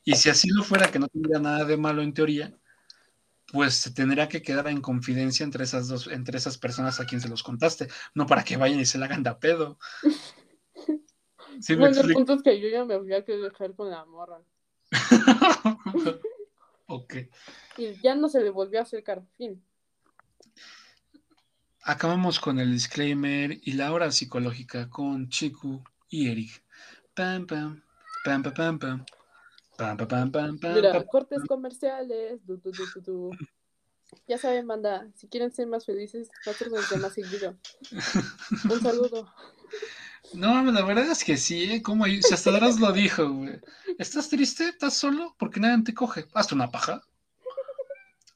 [0.03, 2.53] Y si así lo fuera, que no tendría nada de malo en teoría,
[3.51, 7.21] pues se tendría que quedar en confidencia entre esas dos, entre esas personas a quien
[7.21, 9.77] se los contaste, no para que vayan y se la hagan de a pedo.
[11.61, 14.41] ¿Sí Bueno, el punto es que yo ya me había que dejar con la morra.
[16.87, 17.15] ok.
[17.77, 19.23] Y ya no se le volvió a acercar.
[19.37, 19.63] Fin.
[21.83, 26.63] Acabamos con el disclaimer y la hora psicológica con Chiku y Eric.
[27.13, 27.81] Pam, pam,
[28.23, 29.05] pam, pam, pam, pam.
[29.77, 31.05] Pam, pam, pam, pam, pam, Mira, pam.
[31.05, 32.45] cortes comerciales.
[32.45, 32.71] du, du,
[33.01, 33.31] du.
[34.27, 37.55] Ya saben, manda, si quieren ser más felices, nosotros nos llama seguido.
[38.71, 39.33] Un saludo.
[40.33, 41.81] No, la verdad es que sí, ¿eh?
[41.81, 43.59] Como si hasta Dras lo dijo, güey.
[43.97, 44.69] ¿Estás triste?
[44.69, 45.35] ¿Estás solo?
[45.39, 46.25] Porque nadie te coge.
[46.33, 47.01] Hazte una paja.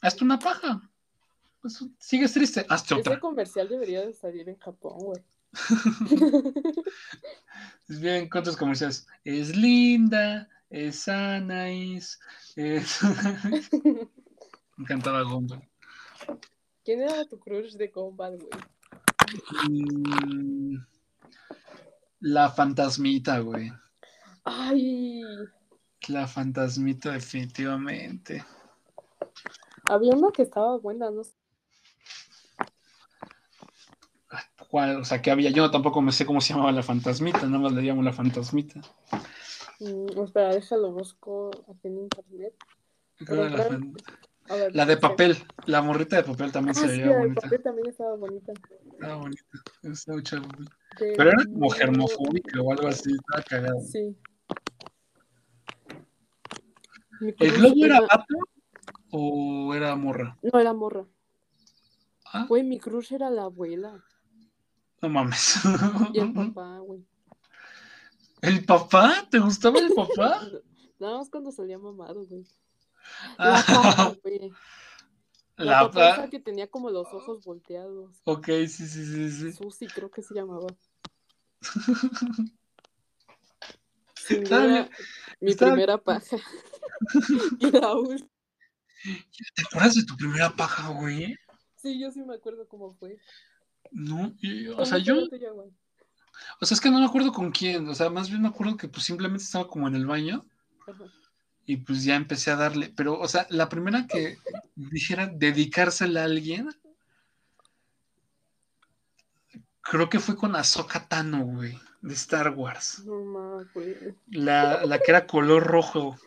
[0.01, 0.81] Hazte una paja.
[1.61, 3.19] Pues, sigues triste, hazte Ese otra.
[3.19, 5.23] comercial debería de salir en Japón, güey.
[7.87, 9.05] Bien, ¿cuántos comerciales?
[9.23, 12.19] Es linda, es Anais,
[12.55, 12.99] es...
[13.83, 15.61] Me encantaba Gumball.
[16.83, 18.49] ¿Quién era tu crush de Combat, güey?
[19.69, 20.77] Mm,
[22.21, 23.71] La fantasmita, güey.
[24.43, 25.23] Ay,
[26.07, 28.43] La fantasmita, definitivamente.
[29.85, 31.33] había una que estaba buena, no sé.
[34.69, 34.97] ¿Cuál?
[35.01, 37.73] O sea, que había, yo tampoco me sé cómo se llamaba la fantasmita, nada más
[37.73, 38.79] le llamo la fantasmita.
[39.79, 42.53] Mm, espera, déjalo, busco aquí en internet.
[43.25, 43.93] ¿Cuál era la, Pero, fan-
[44.49, 47.11] A ver, la de papel, la morrita de papel también Ah, se sí, veía la
[47.13, 47.41] de bonita.
[47.41, 48.53] papel también estaba bonita.
[49.01, 49.43] Estaba bonito.
[49.81, 50.47] Estaba chavo.
[50.99, 53.09] Pero era como germofóbica o algo así.
[53.11, 53.79] Estaba cagado.
[53.81, 54.15] Sí.
[57.39, 58.35] ¿El globo era vato
[59.11, 60.37] o era morra?
[60.43, 61.05] No, era morra.
[62.25, 64.03] Ah, Güey, mi crush era la abuela.
[65.01, 65.55] no mames.
[66.13, 67.03] Y el papá, güey.
[68.41, 69.27] ¿El papá?
[69.31, 70.41] ¿Te gustaba el papá?
[70.99, 72.43] Nada más cuando salía mamado, güey.
[73.39, 74.51] La Ah, güey.
[75.65, 78.21] La, la que tenía como los ojos volteados.
[78.23, 79.51] Ok, sí, sí, sí, sí.
[79.53, 80.67] Susi, creo que se llamaba.
[85.39, 86.37] Mi está primera paja.
[87.59, 87.69] y.
[89.55, 91.35] ¿Te acuerdas de tu primera paja, güey?
[91.75, 93.17] Sí, yo sí me acuerdo cómo fue.
[93.91, 95.51] No, y- o ¿Cómo sea, yo, tuya,
[96.59, 98.77] o sea, es que no me acuerdo con quién, o sea, más bien me acuerdo
[98.77, 100.45] que pues simplemente estaba como en el baño
[100.87, 101.05] Ajá.
[101.65, 104.37] Y pues ya empecé a darle, pero, o sea, la primera que
[104.75, 106.69] dijera dedicársela a alguien,
[109.81, 113.95] creo que fue con Ahsoka Tano, güey, de Star Wars, No más, güey.
[114.29, 116.17] la, la que era color rojo.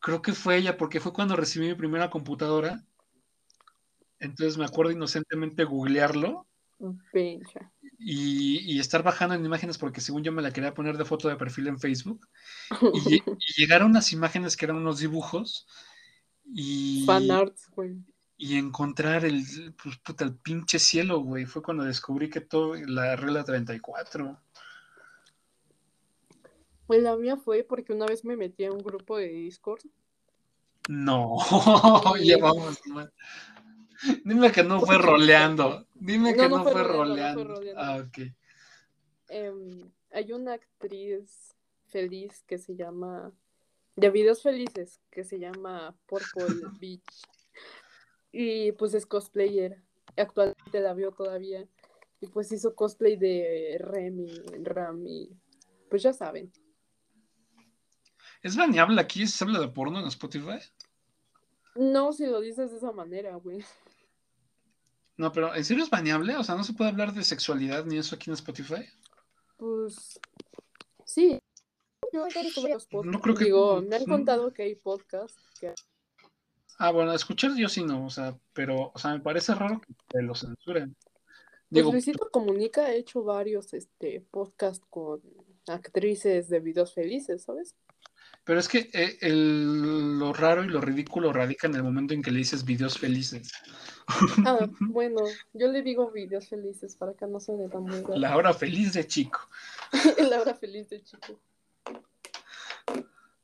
[0.00, 2.84] Creo que fue ella, porque fue cuando recibí mi primera computadora.
[4.20, 6.48] Entonces me acuerdo inocentemente googlearlo
[7.12, 7.72] Pencha.
[7.98, 11.28] Y, y estar bajando en imágenes porque según yo me la quería poner de foto
[11.28, 12.28] de perfil en Facebook.
[12.94, 15.66] Y, y llegaron unas imágenes que eran unos dibujos
[16.44, 17.96] y, Fan arts, güey.
[18.36, 19.44] y encontrar el,
[19.82, 21.44] pues, puta, el pinche cielo, güey.
[21.44, 24.40] Fue cuando descubrí que todo, la regla 34.
[26.86, 29.82] Pues la mía fue porque una vez me metí a un grupo de Discord.
[30.88, 31.36] No,
[32.18, 32.28] Sí.
[32.28, 32.78] ya vamos.
[32.86, 33.10] man.
[34.24, 35.86] Dime que no fue roleando.
[35.94, 37.44] Dime que no no, fue fue roleando, roleando.
[37.44, 37.80] no fue roleando.
[37.80, 38.18] Ah, ok.
[39.28, 41.54] Em, hay una actriz
[41.86, 43.32] feliz que se llama.
[43.96, 46.46] De videos felices, que se llama Purple
[46.80, 47.22] Beach.
[48.30, 49.82] Y pues es cosplayer.
[50.16, 51.66] Actualmente la veo todavía.
[52.20, 55.30] Y pues hizo cosplay de Remy, Rami.
[55.90, 56.52] Pues ya saben.
[58.42, 59.26] ¿Es baneable aquí?
[59.26, 60.58] ¿Se habla de porno en Spotify?
[61.74, 63.64] No si lo dices de esa manera, güey.
[65.18, 66.36] No, pero ¿en serio es baneable?
[66.36, 68.86] O sea, ¿no se puede hablar de sexualidad ni eso aquí en Spotify?
[69.56, 70.18] Pues
[71.04, 71.38] sí.
[72.12, 72.88] Yo varios podcasts.
[73.04, 75.74] No creo que- Digo, me han contado que hay podcasts que
[76.80, 79.92] Ah, bueno, escuchar yo sí no, o sea, pero, o sea, me parece raro que
[80.06, 80.94] te lo censuren.
[81.00, 81.12] Pues
[81.70, 85.20] Digo, Luisito Comunica ha hecho varios este podcast con
[85.66, 87.74] actrices de videos felices, ¿sabes?
[88.48, 92.22] Pero es que eh, el- lo raro y lo ridículo radica en el momento en
[92.22, 93.52] que le dices videos felices.
[94.46, 95.20] Ah, bueno,
[95.52, 98.16] yo le digo videos felices para que no suene tan muy raro.
[98.16, 99.38] La hora feliz de chico.
[100.30, 101.38] La hora feliz de chico.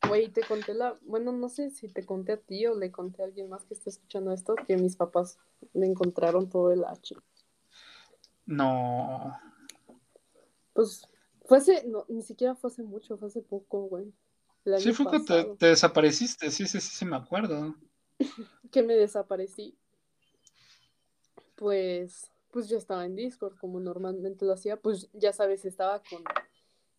[0.09, 0.97] Güey, te conté la.
[1.03, 3.75] Bueno, no sé si te conté a ti o le conté a alguien más que
[3.75, 5.39] esté escuchando esto, que mis papás
[5.75, 7.15] le encontraron todo el H.
[8.47, 9.39] No.
[10.73, 11.07] Pues
[11.45, 11.85] fue hace.
[11.87, 14.11] No, ni siquiera fue hace mucho, fue hace poco, güey.
[14.79, 15.21] Sí, fue que
[15.59, 17.75] te, desapareciste, sí, sí, sí, sí, me acuerdo.
[18.73, 19.77] que me desaparecí,
[21.55, 26.23] pues, pues yo estaba en Discord como normalmente lo hacía, pues ya sabes, estaba con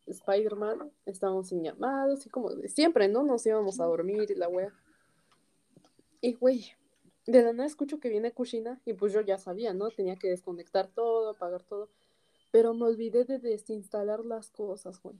[0.06, 3.24] Spider-Man, estábamos en llamados y como siempre, ¿no?
[3.24, 4.72] Nos íbamos a dormir y la wea.
[6.22, 6.72] Y güey,
[7.26, 9.90] de la nada escucho que viene Kushina y pues yo ya sabía, ¿no?
[9.90, 11.90] Tenía que desconectar todo, apagar todo,
[12.52, 15.18] pero me olvidé de desinstalar las cosas, güey.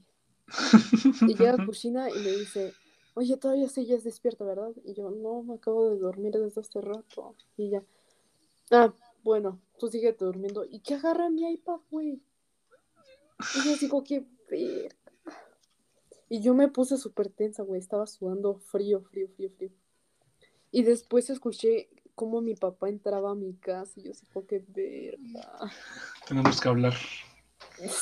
[1.22, 2.72] Y llega Kushina y me dice,
[3.14, 4.72] oye, todavía sigues despierta, ¿verdad?
[4.84, 7.34] Y yo, no, me acabo de dormir desde hace rato.
[7.56, 7.82] Y ya,
[8.70, 8.92] ah,
[9.22, 10.64] bueno, tú sigue durmiendo.
[10.64, 12.20] ¿Y qué agarra mi iPad, güey?
[13.54, 14.94] Y yo digo, qué verga.
[16.28, 19.70] Y yo me puse súper tensa, güey, estaba sudando frío, frío, frío, frío.
[20.72, 25.70] Y después escuché cómo mi papá entraba a mi casa y yo digo, qué verga.
[26.26, 26.94] Tenemos que hablar.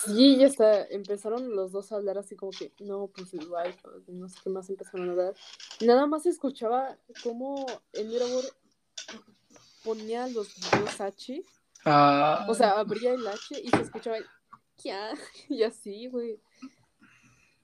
[0.07, 0.87] Sí, ya está.
[0.87, 4.39] Empezaron los dos a hablar así como que, no, pues el iPad, y no sé
[4.43, 5.35] qué más empezaron a hablar.
[5.81, 8.45] Nada más escuchaba cómo el Mirador
[9.83, 11.43] ponía los videos H,
[11.87, 14.27] Ah, o sea, abría el H y se escuchaba el
[14.77, 15.11] "Kia",
[15.49, 16.41] y así, güey.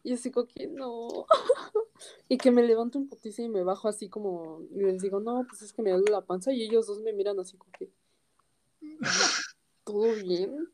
[0.02, 1.26] Y así como que no.
[2.30, 5.44] Y que me levanto un putiza y me bajo así como, y les digo, no,
[5.46, 7.90] pues es que me duele la panza, y ellos dos me miran así como que,
[9.84, 10.70] ¿todo bien?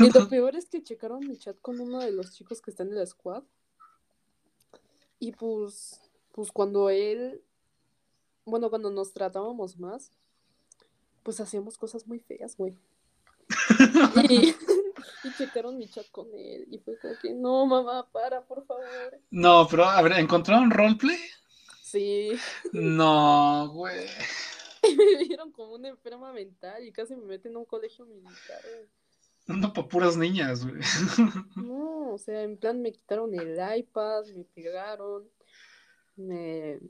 [0.00, 2.82] Y lo peor es que checaron mi chat con uno de los chicos que está
[2.82, 3.42] en el squad.
[5.18, 6.00] Y pues,
[6.32, 7.42] pues cuando él,
[8.44, 10.10] bueno, cuando nos tratábamos más,
[11.22, 12.78] pues hacíamos cosas muy feas, güey.
[14.28, 14.54] Y,
[15.24, 16.66] y checaron mi chat con él.
[16.70, 19.20] Y fue como que, no, mamá, para, por favor.
[19.30, 21.18] no, pero a ver, ¿encontraron roleplay?
[21.82, 22.32] Sí.
[22.72, 24.06] No, güey.
[24.96, 28.99] me vieron como una enferma mental y casi me meten a un colegio militar, güey.
[29.54, 30.80] No para puras niñas, güey.
[31.56, 35.28] No, o sea, en plan me quitaron el iPad, me pegaron,
[36.16, 36.80] me...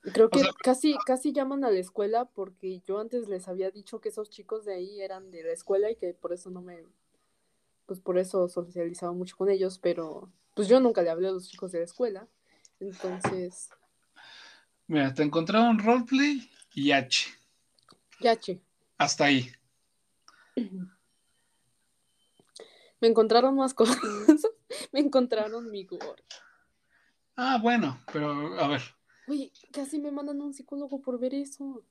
[0.00, 4.00] Creo que sea, casi, casi llaman a la escuela porque yo antes les había dicho
[4.00, 6.84] que esos chicos de ahí eran de la escuela y que por eso no me...
[7.86, 11.48] Pues por eso socializaba mucho con ellos, pero pues yo nunca le hablé a los
[11.48, 12.26] chicos de la escuela.
[12.80, 13.70] Entonces,
[14.86, 17.30] Mira, te encontraron roleplay y H.
[18.20, 18.60] ya, che.
[18.98, 19.50] Hasta ahí.
[23.02, 23.98] Me encontraron más cosas.
[24.92, 26.22] me encontraron mi gore.
[27.36, 28.80] Ah, bueno, pero a ver.
[29.26, 31.84] Oye, casi me mandan a un psicólogo por ver eso.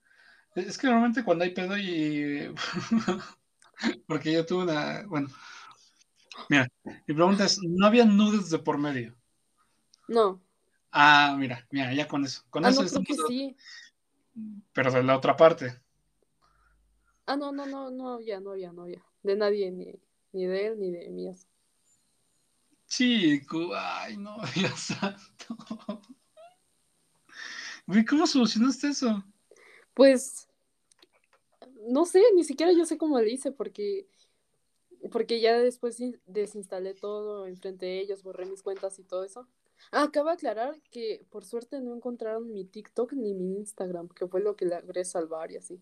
[0.55, 2.53] Es que normalmente cuando hay pedo y.
[4.07, 5.03] Porque yo tuve una.
[5.05, 5.27] Bueno.
[6.47, 9.13] Mira, mi pregunta es: ¿no había nudes de por medio?
[10.07, 10.41] No.
[10.91, 12.43] Ah, mira, mira, ya con eso.
[12.49, 13.57] Con Ah, eso no, creo que sí.
[14.71, 15.77] Pero de la otra parte.
[17.25, 19.03] Ah, no, no, no, no había, no había, no había.
[19.23, 19.93] De nadie, ni,
[20.33, 21.47] ni de él, ni de mías.
[22.87, 26.01] Chico, ay, no, Dios santo.
[27.87, 29.23] Güey, ¿cómo solucionaste eso?
[29.93, 30.47] Pues,
[31.89, 34.07] no sé, ni siquiera yo sé cómo le hice, porque,
[35.11, 39.47] porque ya después in- desinstalé todo enfrente de ellos, borré mis cuentas y todo eso.
[39.91, 44.27] Ah, acabo de aclarar que por suerte no encontraron mi TikTok ni mi Instagram, que
[44.27, 45.81] fue lo que logré salvar y así.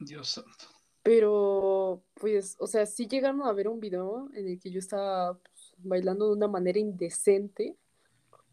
[0.00, 0.66] Dios santo.
[1.08, 5.38] Pero, pues, o sea, sí llegaron a ver un video en el que yo estaba
[5.38, 7.78] pues, bailando de una manera indecente,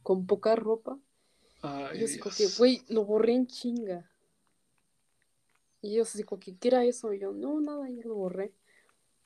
[0.02, 0.98] con poca ropa.
[1.58, 4.10] Y Ay, yo así como que, güey, lo borré en chinga.
[5.82, 7.12] Y ellos así como que, ¿qué era eso?
[7.12, 8.54] Y yo, no, nada, ya lo borré.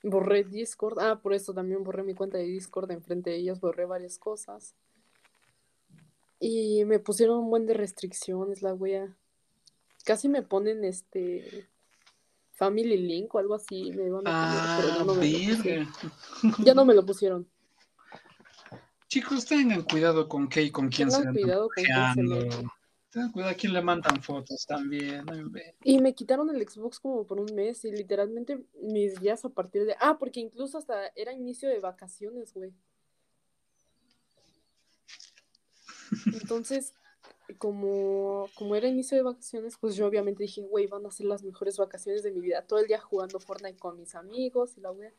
[0.01, 0.97] Borré Discord.
[0.97, 4.73] Ah, por eso también borré mi cuenta de Discord enfrente de ellos, borré varias cosas.
[6.39, 9.15] Y me pusieron un buen de restricciones, la wea.
[10.03, 11.67] Casi me ponen este
[12.59, 16.65] Family Link o algo así, me iban a poner, pero Ah, no me lo.
[16.65, 17.49] Ya no me lo pusieron.
[19.07, 22.67] Chicos, tengan cuidado con qué y con quién se Tengan andan cuidado con quién se.
[23.11, 25.25] Tengan cuidado a quién le mandan fotos también.
[25.85, 29.85] Y me quitaron el Xbox como por un mes y literalmente mis días a partir
[29.85, 29.95] de...
[29.99, 32.73] Ah, porque incluso hasta era inicio de vacaciones, güey.
[36.41, 36.93] Entonces,
[37.57, 41.43] como, como era inicio de vacaciones, pues yo obviamente dije, güey, van a ser las
[41.43, 42.61] mejores vacaciones de mi vida.
[42.63, 45.11] Todo el día jugando Fortnite con mis amigos y la wea.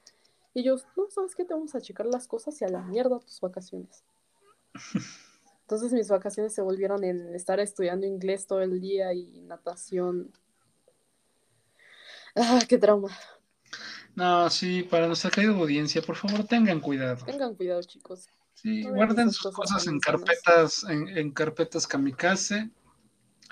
[0.55, 1.45] Y ellos, no, ¿sabes qué?
[1.45, 4.05] Te vamos a checar las cosas y a la mierda tus vacaciones.
[5.62, 10.33] Entonces mis vacaciones se volvieron en estar estudiando inglés todo el día y natación.
[12.35, 13.09] Ah, qué trauma.
[14.14, 17.24] No, sí, para nuestra querida audiencia, por favor, tengan cuidado.
[17.24, 18.28] Tengan cuidado, chicos.
[18.62, 22.70] Sí, guarden sus cosas en carpetas, en, en carpetas kamikaze.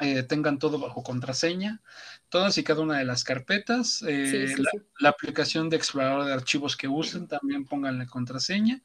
[0.01, 1.81] eh, tengan todo bajo contraseña.
[2.29, 4.03] Todas y cada una de las carpetas.
[4.07, 4.79] eh, Sí, sí, la, sí.
[5.01, 8.83] la aplicación de explorador de archivos que usen, también pónganle contraseña.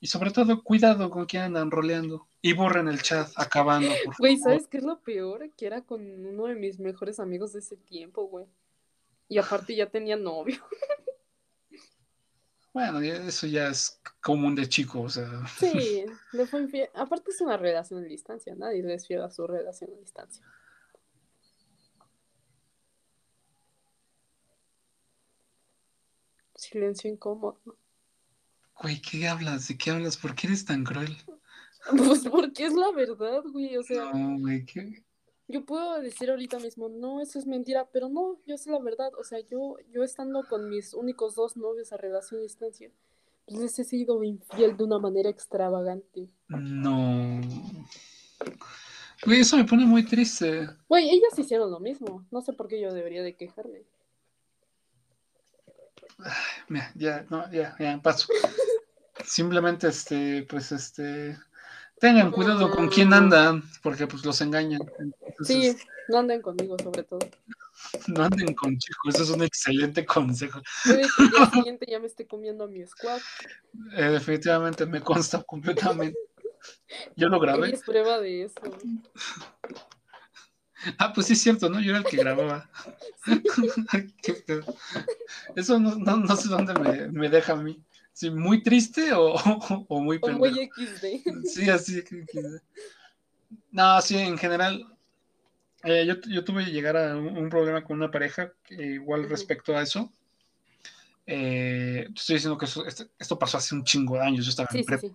[0.00, 2.28] Y sobre todo, cuidado con quién andan roleando.
[2.42, 4.52] Y borren el chat acabando, por Güey, favor.
[4.56, 5.50] ¿sabes qué es lo peor?
[5.56, 8.46] Que era con uno de mis mejores amigos de ese tiempo, güey.
[9.28, 10.62] Y aparte ya tenía novio.
[12.74, 15.30] Bueno, eso ya es común de chico, o sea.
[15.58, 16.88] Sí, le fue infiel.
[16.92, 18.52] Aparte es una relación a distancia.
[18.56, 20.44] Nadie le es fiel a su relación a distancia.
[26.56, 27.60] Silencio incómodo.
[28.80, 29.68] Güey, ¿qué hablas?
[29.68, 30.16] ¿De qué hablas?
[30.16, 31.16] ¿Por qué eres tan cruel?
[31.90, 33.76] Pues porque es la verdad, güey.
[33.76, 35.03] O sea, No, güey, ¿qué?
[35.48, 39.12] Yo puedo decir ahorita mismo, no, eso es mentira, pero no, yo sé la verdad.
[39.18, 42.90] O sea, yo, yo estando con mis únicos dos novios a relación a distancia,
[43.46, 46.28] pues les he sido infiel de una manera extravagante.
[46.48, 47.40] No.
[49.26, 50.68] Güey, eso me pone muy triste.
[50.88, 52.24] Güey, ellas hicieron lo mismo.
[52.30, 53.82] No sé por qué yo debería de quejarme.
[56.68, 58.28] Mira, ya, no, ya, ya, paso.
[59.24, 61.36] Simplemente, este, pues, este,
[62.04, 64.82] tengan cuidado con quién andan, porque pues los engañan.
[65.42, 65.74] Sí,
[66.08, 67.20] no anden conmigo sobre todo.
[68.08, 70.60] no anden con chicos, eso es un excelente consejo.
[70.84, 73.22] Puede que el día siguiente ya me esté comiendo a mi squad.
[73.96, 76.18] Eh, definitivamente me consta completamente.
[77.16, 77.70] Yo lo grabé.
[77.70, 78.60] es prueba de eso.
[80.98, 81.80] Ah, pues sí es cierto, ¿no?
[81.80, 82.68] Yo era el que grababa.
[85.56, 87.82] Eso no, no, no sé dónde me, me deja a mí.
[88.14, 89.34] Sí, muy triste o,
[89.88, 90.38] o muy O pendejo.
[90.38, 91.46] muy XD.
[91.48, 92.02] Sí, así
[93.72, 94.86] No, sí, en general.
[95.82, 99.28] eh, yo, yo tuve que llegar a un, un problema con una pareja, que igual
[99.28, 100.12] respecto a eso.
[101.26, 104.68] Eh, estoy diciendo que eso- esto, esto pasó hace un chingo de años, yo estaba
[104.70, 105.12] Sí, en sí, prepa, sí.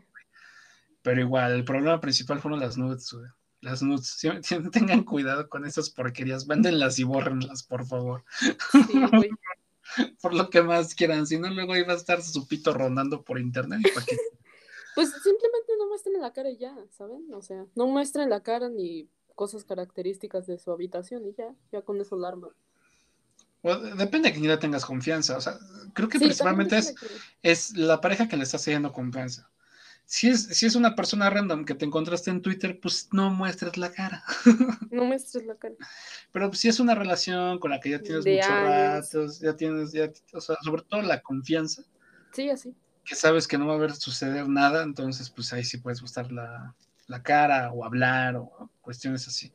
[1.01, 3.29] pero igual, el problema principal fueron las nudes, güey.
[3.61, 4.17] Las nudes.
[4.71, 6.47] Tengan cuidado con esas porquerías.
[6.47, 8.23] Vándenlas y bórrenlas, por favor.
[8.39, 9.29] Sí, güey.
[10.21, 11.25] Por lo que más quieran.
[11.27, 13.81] Si no, luego iba a estar su pito rondando por internet.
[13.83, 13.89] ¿y?
[14.95, 17.33] Pues simplemente no muestren la cara y ya, ¿saben?
[17.33, 21.81] O sea, no muestren la cara ni cosas características de su habitación y ya, ya
[21.83, 22.49] con eso la arman.
[23.61, 25.37] O de- depende de quién le tengas confianza.
[25.37, 25.57] O sea,
[25.93, 26.95] creo que Sí, principalmente es,
[27.43, 29.49] es la pareja que le está haciendo confianza.
[30.11, 33.77] Si es, si es una persona random que te encontraste en Twitter, pues no muestres
[33.77, 34.23] la cara.
[34.91, 35.75] No muestres la cara.
[36.31, 39.13] Pero si es una relación con la que ya tienes De mucho años.
[39.13, 41.83] rato, ya tienes, ya, o sea, sobre todo la confianza,
[42.33, 42.73] Sí, así.
[43.05, 46.31] que sabes que no va a haber suceder nada, entonces pues ahí sí puedes mostrar
[46.31, 46.73] la,
[47.05, 49.53] la cara o hablar o cuestiones así.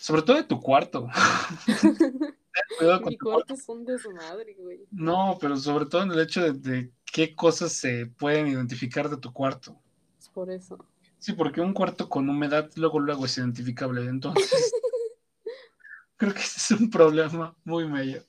[0.00, 1.08] Sobre todo de tu cuarto.
[1.80, 2.34] Ten
[2.78, 3.44] cuidado con Mi tu cuarto.
[3.46, 4.80] cuarto es un desmadre, güey.
[4.90, 9.18] No, pero sobre todo en el hecho de, de qué cosas se pueden identificar de
[9.18, 9.76] tu cuarto.
[10.18, 10.78] Es por eso.
[11.18, 14.50] Sí, porque un cuarto con humedad luego luego es identificable, entonces
[16.16, 18.24] creo que ese es un problema muy medio.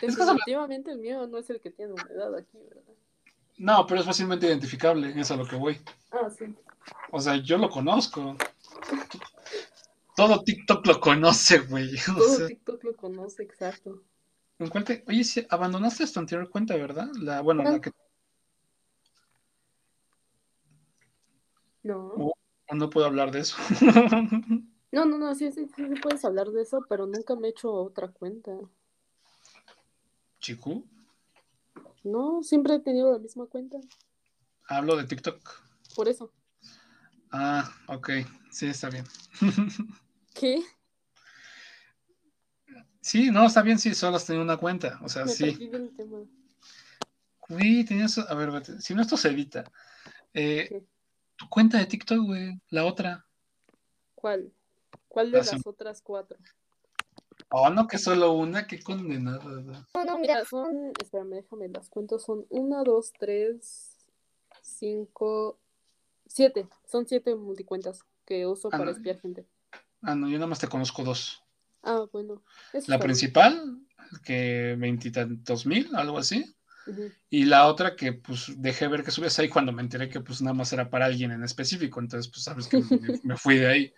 [0.00, 2.94] Es que Definitivamente el mío no es el que tiene humedad aquí, ¿verdad?
[3.58, 5.78] No, pero es fácilmente identificable, es a lo que voy.
[6.10, 6.54] Ah, sí.
[7.10, 8.36] O sea, yo lo conozco.
[10.16, 11.94] Todo TikTok lo conoce, güey.
[12.10, 14.02] O Todo sea, TikTok lo conoce, exacto.
[14.58, 17.08] ¿En cuál te- Oye, sí, abandonaste tu anterior cuenta, ¿verdad?
[17.20, 17.80] La, bueno, la ¿Cuál?
[17.80, 17.90] que
[21.82, 22.12] No.
[22.16, 22.32] Oh.
[22.74, 23.56] no puedo hablar de eso.
[24.92, 27.70] No, no, no, sí, sí, sí, puedes hablar de eso, pero nunca me he hecho
[27.70, 28.52] otra cuenta.
[30.40, 30.86] Chiku,
[32.04, 33.78] No, siempre he tenido la misma cuenta.
[34.68, 35.38] hablo de TikTok.
[35.94, 36.32] Por eso.
[37.30, 38.10] Ah, ok,
[38.50, 39.04] sí, está bien.
[40.34, 40.62] ¿Qué?
[43.06, 44.98] Sí, no, está bien, sí, solo has tenido una cuenta.
[45.00, 45.70] O sea, Me sí.
[47.48, 48.18] Güey, tenías.
[48.18, 49.62] A ver, vete, si no, esto se evita.
[50.34, 50.84] Eh,
[51.36, 53.24] tu cuenta de TikTok, güey, la otra.
[54.16, 54.52] ¿Cuál?
[55.06, 56.36] ¿Cuál de La sem- las otras cuatro?
[57.50, 59.38] Oh, no, que solo una, qué condenada.
[59.38, 59.76] güey.
[60.20, 63.98] Mira, son, espérame, déjame las cuento, son una, dos, tres,
[64.62, 65.60] cinco,
[66.26, 68.90] siete, son siete multicuentas que uso Ah, para no.
[68.90, 69.46] espiar gente.
[70.02, 71.45] Ah, no, yo nada más te conozco dos.
[71.86, 72.42] Ah, bueno.
[72.72, 73.78] eso La principal,
[74.24, 76.44] que veintitantos mil, algo así.
[77.30, 80.40] Y la otra que pues dejé ver que subías ahí cuando me enteré que pues
[80.42, 82.00] nada más era para alguien en específico.
[82.00, 82.88] Entonces, pues sabes que me,
[83.22, 83.94] me fui de ahí.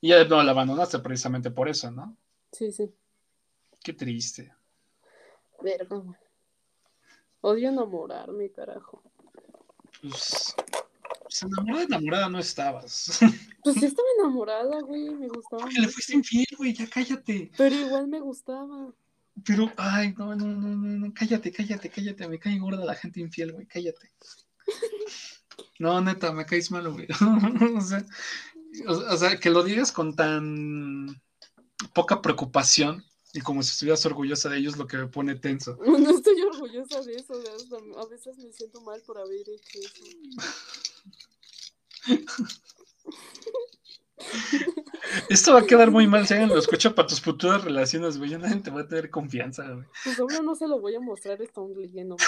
[0.00, 2.16] Y ya no la abandonaste precisamente por eso, ¿no?
[2.52, 2.94] Sí, sí.
[3.82, 4.52] Qué triste.
[5.62, 6.02] Verga.
[7.40, 9.02] Odio enamorarme, carajo.
[10.02, 10.54] Pues,
[11.22, 13.20] pues enamorada, enamorada no estabas.
[13.66, 15.62] Pues sí estaba enamorada, güey, me gustaba.
[15.62, 17.50] Porque le fuiste infiel, güey, ya cállate.
[17.56, 18.94] Pero igual me gustaba.
[19.44, 22.28] Pero, ay, no, no, no, no, no, cállate, cállate, cállate.
[22.28, 24.12] Me cae gorda la gente infiel, güey, cállate.
[25.80, 27.06] No, neta, me caes malo, güey.
[27.76, 28.06] o, sea,
[28.86, 31.20] o, o sea, que lo digas con tan
[31.92, 33.04] poca preocupación
[33.34, 35.76] y como si estuvieras orgullosa de ellos, lo que me pone tenso.
[35.86, 40.04] No estoy orgullosa de eso, hasta- a veces me siento mal por haber hecho eso.
[45.28, 48.30] Esto va a quedar muy mal si alguien lo escucha para tus futuras relaciones, güey.
[48.30, 49.86] Ya nadie te va a tener confianza, güey.
[50.04, 52.16] Pues obvio no se lo voy a mostrar, está un leyendo.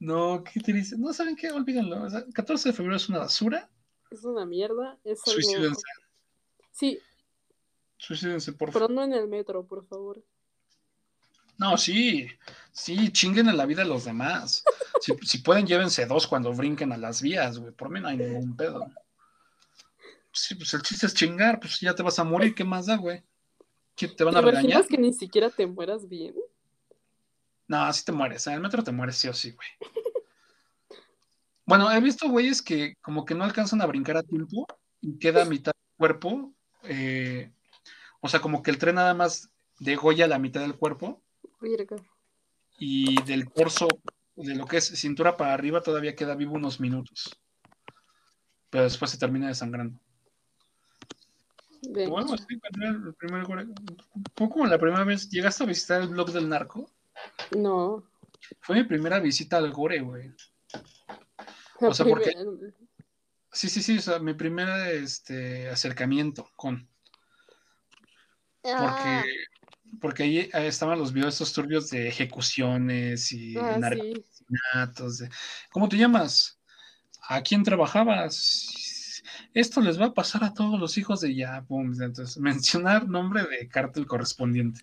[0.00, 0.96] No, ¿qué te dice?
[0.96, 1.50] No, ¿saben qué?
[1.50, 2.04] Olvídenlo.
[2.04, 3.68] O sea, 14 de febrero es una basura.
[4.12, 5.40] Es una mierda, es algo...
[5.42, 5.82] Suicídense.
[6.70, 7.00] Sí,
[7.98, 8.88] Suicídense, por favor.
[8.88, 10.22] pero no en el metro, por favor.
[11.58, 12.28] No, sí,
[12.72, 14.62] sí, chinguen en la vida a los demás.
[15.00, 17.72] Si, si pueden, llévense dos cuando brinquen a las vías, güey.
[17.72, 18.86] Por mí no hay ningún pedo.
[20.32, 22.96] Sí, pues el chiste es chingar, pues ya te vas a morir, ¿qué más da,
[22.96, 23.22] güey?
[23.96, 24.70] ¿Qué, ¿Te van ¿Te a regañar?
[24.70, 26.34] imaginas que ni siquiera te mueras bien?
[27.66, 28.46] No, así te mueres.
[28.46, 29.68] En el metro te mueres sí o sí, güey.
[31.66, 34.66] Bueno, he visto güeyes que como que no alcanzan a brincar a tiempo
[35.00, 36.52] y queda a mitad del cuerpo.
[36.84, 37.50] eh,
[38.20, 39.50] o sea, como que el tren nada más
[39.80, 41.22] degolla la mitad del cuerpo.
[42.78, 43.88] Y del torso,
[44.36, 47.38] de lo que es cintura para arriba, todavía queda vivo unos minutos.
[48.70, 49.98] Pero después se termina desangrando.
[51.90, 52.10] Ven.
[52.10, 53.66] Bueno, sí, el primer gore-
[54.14, 56.90] un poco como la primera vez, ¿llegaste a visitar el blog del narco?
[57.56, 58.04] No.
[58.60, 60.30] Fue mi primera visita al gore, güey.
[61.80, 62.34] O sea, porque-
[63.50, 66.86] Sí, sí, sí, o sea, mi primer este, acercamiento con.
[68.64, 69.32] Ah, Porque,
[70.00, 73.80] porque ahí estaban los videos estos turbios de ejecuciones y ah,
[75.10, 75.24] sí.
[75.70, 76.60] ¿Cómo te llamas?
[77.28, 78.88] ¿A quién trabajabas?
[79.54, 83.44] esto les va a pasar a todos los hijos de ya, pum, entonces mencionar nombre
[83.44, 84.80] de cártel correspondiente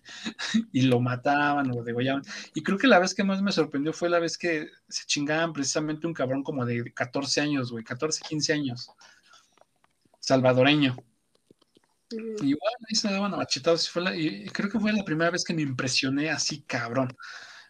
[0.72, 2.22] y lo mataban o degollaban.
[2.54, 5.52] Y creo que la vez que más me sorprendió fue la vez que se chingaban
[5.52, 8.90] precisamente un cabrón como de 14 años, güey, 14, 15 años,
[10.20, 10.96] salvadoreño.
[12.10, 13.86] Y bueno, ahí se daban a machetados.
[13.86, 17.16] Y, fue la, y creo que fue la primera vez que me impresioné así, cabrón.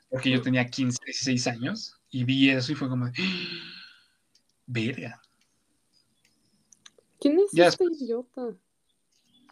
[0.09, 3.11] Porque yo tenía 15, 16 años y vi eso y fue como,
[4.67, 5.21] verga.
[7.21, 8.55] ¿Quién es este idiota?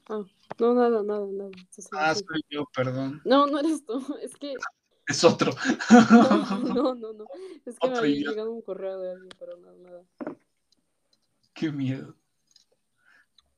[0.09, 0.23] Ah,
[0.59, 1.51] no, nada, nada, nada.
[1.93, 3.23] Ah, soy yo, perdón.
[3.25, 4.55] No, no eres tú, es que...
[5.07, 5.53] Es otro.
[6.75, 7.27] No, no, no,
[7.67, 10.03] Es que me había llegado un correo de alguien, pero nada, nada.
[11.53, 12.17] Qué miedo.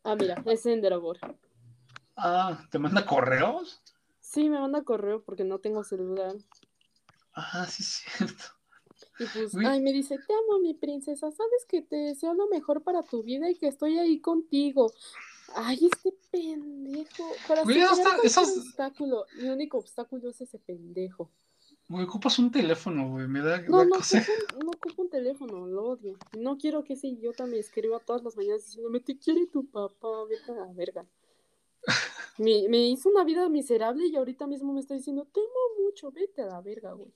[0.08, 1.18] Ah, mira, es Enderavor.
[2.14, 3.82] Ah, ¿te manda correos?
[4.20, 6.32] Sí, me manda correo porque no tengo celular.
[7.34, 8.44] Ah, sí, es cierto.
[9.18, 12.84] Y pues, ay, me dice, te amo, mi princesa, sabes que te deseo lo mejor
[12.84, 14.92] para tu vida y que estoy ahí contigo.
[15.56, 17.32] Ay, este pendejo.
[17.48, 21.32] Para güey, obstáculo, mi único obstáculo es ese pendejo.
[21.88, 23.60] Güey, ocupas un teléfono, güey, me da...
[23.62, 26.18] No, no, ocupo, no ocupo un teléfono, lo odio.
[26.36, 30.08] No quiero que ese idiota me escriba todas las mañanas diciéndome, te quiere tu papá,
[30.28, 31.06] vete a la verga.
[32.38, 36.10] me, me hizo una vida miserable y ahorita mismo me está diciendo, te amo mucho,
[36.10, 37.12] vete a la verga, güey.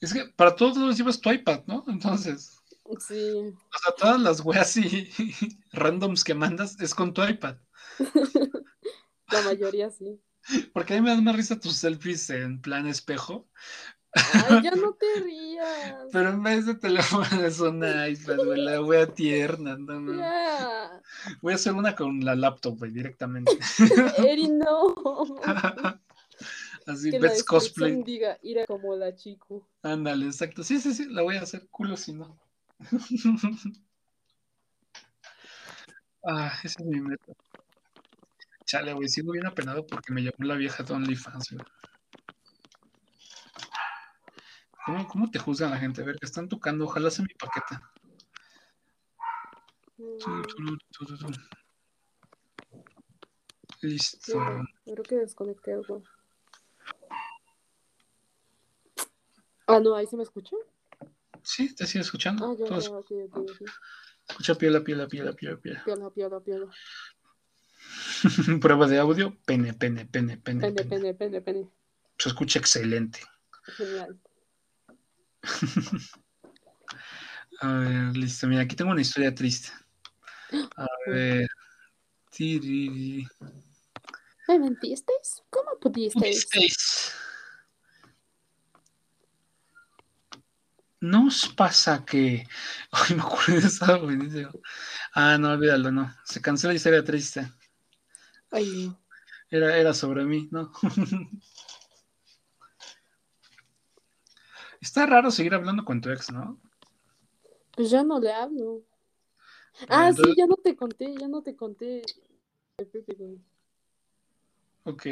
[0.00, 1.84] Es que para todos los llevas tu iPad, ¿no?
[1.88, 2.62] Entonces.
[3.00, 3.30] Sí.
[3.74, 5.10] O sea, todas las weas y
[5.72, 7.56] randoms que mandas es con tu iPad.
[9.28, 10.20] La mayoría sí.
[10.72, 13.48] Porque a mí me dan más risa tus selfies en plan espejo.
[14.12, 16.08] Ay, ya no te rías.
[16.12, 21.02] Pero en vez de teléfono es una iPad, güey, la wea tierna, no, Ya.
[21.42, 23.52] Voy a hacer una con la laptop, güey, directamente.
[24.18, 24.94] Eri, no.
[26.86, 28.02] Así, que Bets Cosplay.
[28.04, 29.68] diga, ira como la chico.
[29.82, 30.62] Ándale, exacto.
[30.62, 32.38] Sí, sí, sí, la voy a hacer culo si no.
[36.24, 37.32] ah, ese es mi meta.
[38.66, 41.64] Chale, güey, sigo bien apenado porque me llamó la vieja de OnlyFans, güey.
[44.84, 46.02] ¿Cómo, ¿Cómo, te juzgan la gente?
[46.02, 47.80] A ver, que están tocando, ojalá sea mi paquete.
[49.98, 50.76] Mm.
[53.82, 54.64] Listo.
[54.84, 56.02] creo que desconecté algo.
[59.66, 60.56] Ah, no, ahí se me escucha.
[61.42, 62.46] Sí, te sigue escuchando.
[62.46, 63.66] Ah, ya, ya, okay, okay,
[64.28, 65.84] Escucha piola, piola, piola, piola, piola.
[65.84, 66.70] Piola, piola, piola.
[68.60, 70.60] Prueba de audio, pene, pene, pene, pene.
[70.60, 71.68] Pene, pene, pene, pene.
[72.18, 73.20] Se escucha excelente.
[73.76, 74.18] Genial.
[77.60, 78.46] A ver, listo.
[78.46, 79.70] Mira, aquí tengo una historia triste.
[80.76, 81.48] A ver.
[84.48, 85.42] ¿Me mentisteis?
[85.48, 86.46] ¿Cómo pudisteis?
[86.46, 87.14] ¿Pudisteis?
[91.00, 92.46] ¿No os pasa que.?
[92.90, 94.00] Ay, me acuerdo de esa.
[95.14, 96.14] Ah, no, olvídalo, no.
[96.24, 97.50] Se cancela la historia triste.
[98.56, 98.90] Ay,
[99.50, 100.72] Era, era sobre mí, ¿no?
[104.80, 106.58] Está raro seguir hablando con tu ex, ¿no?
[107.72, 108.82] Pues ya no le hablo.
[109.90, 112.02] Ah, sí, ya no te conté, ya no te conté.
[114.84, 115.06] Ok.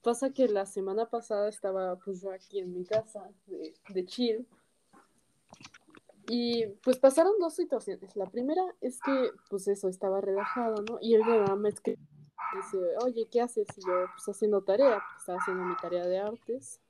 [0.00, 4.48] Pasa que la semana pasada estaba pues yo aquí en mi casa de, de chill
[6.26, 8.16] y pues pasaron dos situaciones.
[8.16, 10.96] La primera es que, pues eso, estaba relajado, ¿no?
[11.02, 11.22] Y él
[11.58, 11.98] me escribe
[12.54, 13.66] dice, oye, ¿qué haces?
[13.76, 16.80] Y yo, pues haciendo tarea, porque estaba haciendo mi tarea de artes.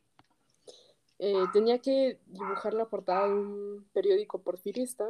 [1.19, 5.09] Eh, tenía que dibujar la portada de un periódico porfirista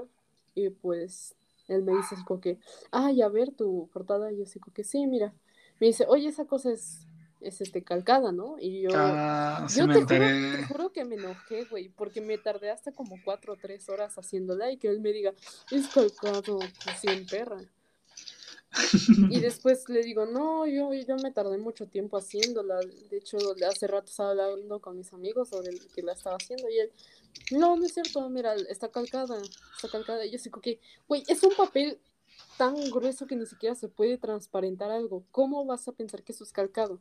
[0.55, 1.35] y pues
[1.67, 2.59] él me dice así como que,
[2.93, 4.31] ay, a ver tu portada.
[4.33, 5.33] Y yo así como que, sí, mira.
[5.81, 7.07] Me dice, oye, esa cosa es
[7.41, 8.57] es este calcada, ¿no?
[8.59, 12.71] Y yo, ah, yo te, juro, te, juro, que me enojé, güey, porque me tardé
[12.71, 15.33] hasta como cuatro o tres horas haciéndola y que él me diga,
[15.71, 17.59] es calcado, pues sí, perra.
[19.31, 22.81] Y después le digo, no, yo, yo me tardé mucho tiempo haciéndola.
[23.11, 26.69] De hecho, hace rato estaba hablando con mis amigos sobre el que la estaba haciendo
[26.69, 26.93] y él,
[27.53, 29.41] no, no es cierto, mira, está calcada,
[29.75, 30.25] está calcada.
[30.25, 32.01] Y yo digo que, güey, es un papel
[32.59, 35.25] tan grueso que ni siquiera se puede transparentar algo.
[35.31, 37.01] ¿Cómo vas a pensar que eso es calcado?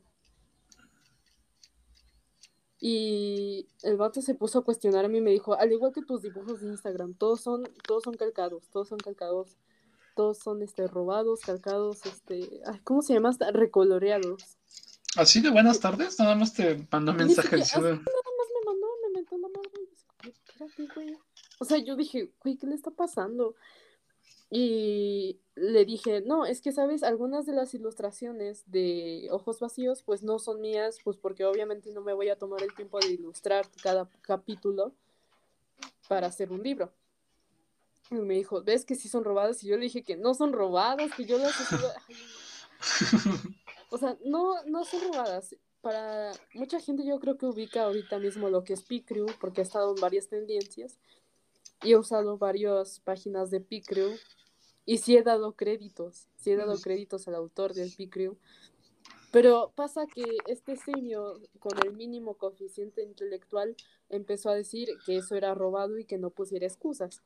[2.78, 6.02] Y el vato se puso a cuestionar a mí y me dijo, al igual que
[6.02, 9.56] tus dibujos de Instagram, todos son, todos son calcados, todos son calcados,
[10.16, 13.36] todos son este robados, calcados, este, ¿cómo se llama?
[13.52, 14.56] Recoloreados.
[15.16, 17.56] Así de buenas tardes, nada más te mandó mensaje.
[17.56, 20.88] Nada más me mandó, me mentó la madre.
[20.94, 21.16] güey.
[21.58, 23.54] O sea, yo dije, güey, ¿qué le está pasando?
[24.50, 27.02] Y le dije, no, es que, ¿sabes?
[27.02, 32.00] Algunas de las ilustraciones de Ojos Vacíos, pues no son mías, pues porque obviamente no
[32.00, 34.94] me voy a tomar el tiempo de ilustrar cada capítulo
[36.08, 36.92] para hacer un libro.
[38.10, 39.62] Y me dijo, ¿ves que sí son robadas?
[39.62, 41.54] Y yo le dije que no son robadas, que yo las.
[43.88, 45.54] O sea, no, no son robadas.
[45.80, 49.64] Para mucha gente yo creo que ubica ahorita mismo lo que es Picrew, porque ha
[49.64, 50.98] estado en varias tendencias.
[51.82, 54.16] Y he usado varias páginas de Picrew.
[54.84, 58.36] Y sí he dado créditos, sí he dado créditos al autor del Picrew.
[59.32, 63.76] Pero pasa que este simio, con el mínimo coeficiente intelectual,
[64.08, 67.22] empezó a decir que eso era robado y que no pusiera excusas.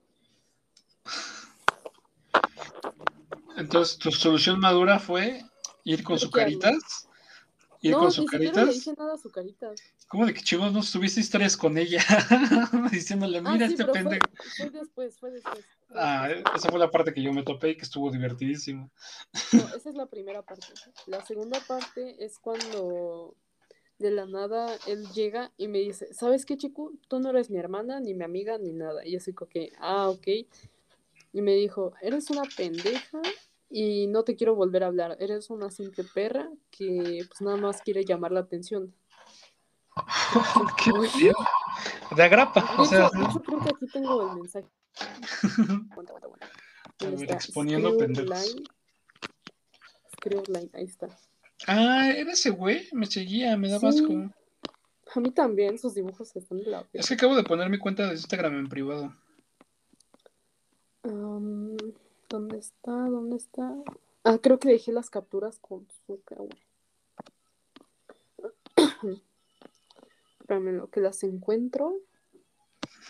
[3.61, 5.45] Entonces, tu solución madura fue
[5.85, 6.59] ir con su Bloquearlo.
[6.61, 7.07] caritas.
[7.83, 8.75] Ir no, con ni su siquiera le caritas.
[8.75, 9.71] dije nada a su carita.
[10.09, 12.03] ¿Cómo de que chingos no tuviste historias con ella?
[12.93, 14.27] Diciéndole, Ah, mira sí, este fue, pendejo.
[14.59, 15.65] fue después, fue después.
[15.95, 18.91] Ah, esa fue la parte que yo me topé y que estuvo divertidísima.
[19.53, 20.67] No, esa es la primera parte.
[21.07, 23.35] La segunda parte es cuando
[23.99, 26.93] de la nada él llega y me dice, ¿sabes qué, chico?
[27.09, 29.07] Tú no eres mi hermana, ni mi amiga, ni nada.
[29.07, 30.27] Y yo como que, ah, ok.
[31.33, 33.23] Y me dijo, eres una pendeja
[33.71, 35.17] y no te quiero volver a hablar.
[35.21, 38.93] Eres una simple perra que pues nada más quiere llamar la atención.
[40.85, 41.35] Qué pedo.
[42.17, 44.67] De agrapa, o sea, hecho, hecho, creo que aquí tengo el mensaje.
[45.93, 46.47] Aguanta, aguanta,
[46.99, 47.35] aguanta.
[47.35, 48.55] Exponiendo pendejos.
[48.55, 48.65] Line.
[50.17, 51.09] Screw Line, ahí está.
[51.67, 54.01] Ah, era ese güey, me seguía, me daba Sí.
[54.01, 54.31] asco.
[55.15, 58.07] A mí también, sus dibujos están de la Es que acabo de poner mi cuenta
[58.07, 59.15] de Instagram en privado.
[61.03, 61.77] Am,
[62.31, 62.93] ¿Dónde está?
[62.93, 63.75] ¿Dónde está?
[64.23, 66.23] Ah, creo que dejé las capturas con su
[70.39, 71.97] Espérame, lo que las encuentro.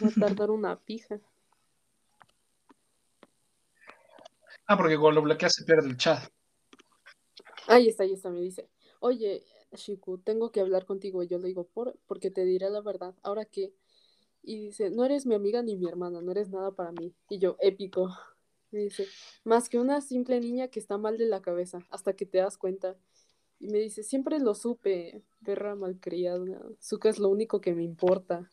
[0.02, 1.20] Va a tardar una pija.
[4.66, 6.32] Ah, porque cuando lo bloqueas se pierde el chat.
[7.66, 8.70] Ahí está, ahí está, me dice.
[9.00, 11.22] Oye, Shiku, tengo que hablar contigo.
[11.22, 11.98] Y yo le digo, ¿por?
[12.06, 13.14] Porque te diré la verdad.
[13.22, 13.74] ¿Ahora qué?
[14.42, 17.14] Y dice, no eres mi amiga ni mi hermana, no eres nada para mí.
[17.28, 18.08] Y yo, épico.
[18.70, 19.06] Me dice,
[19.44, 22.56] más que una simple niña que está mal de la cabeza, hasta que te das
[22.56, 22.96] cuenta.
[23.58, 26.62] Y me dice, siempre lo supe, perra malcriada.
[26.80, 28.50] Zuka es lo único que me importa.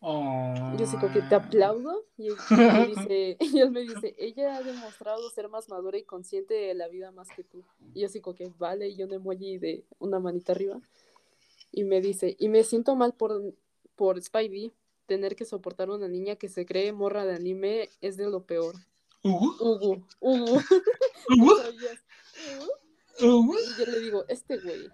[0.00, 0.72] Oh.
[0.74, 2.04] Y yo así como que te aplaudo.
[2.16, 6.02] Y él, me dice, y él me dice, ella ha demostrado ser más madura y
[6.02, 7.64] consciente de la vida más que tú.
[7.94, 10.80] Y yo así como que, vale, y un emoji de una manita arriba.
[11.70, 13.54] Y me dice, y me siento mal por,
[13.94, 14.72] por Spidey.
[15.06, 18.44] Tener que soportar a una niña que se cree morra de anime es de lo
[18.44, 18.74] peor.
[19.22, 20.02] ¿Hugo?
[20.20, 20.60] ¿Hugo?
[21.62, 22.04] ¿Sabías?
[22.58, 22.70] Ugu.
[23.20, 23.54] ¿Hugo?
[23.58, 24.88] Y yo le digo, este güey.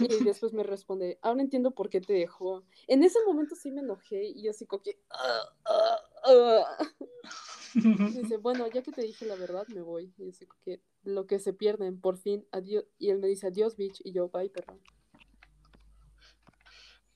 [0.00, 2.64] Y después me responde, ahora entiendo por qué te dejó.
[2.86, 4.98] En ese momento sí me enojé y yo así como que...
[5.10, 6.78] "Ah, ah, ah".
[7.74, 10.12] Dice, bueno, ya que te dije la verdad, me voy.
[10.16, 12.84] Y yo así como que lo que se pierden, por fin, adiós.
[12.98, 14.00] Y él me dice, adiós, bitch.
[14.02, 14.80] Y yo, bye, perro.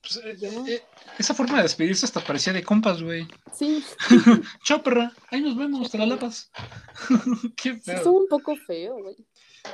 [0.01, 0.37] Pues, eh,
[0.67, 0.83] eh,
[1.19, 3.27] esa forma de despedirse hasta parecía de compas, güey.
[3.53, 3.83] Sí,
[4.63, 5.13] Chao, perra.
[5.29, 6.51] Ahí nos vemos, te la lavas.
[7.55, 7.97] Qué feo.
[7.97, 9.15] estuvo un poco feo, güey.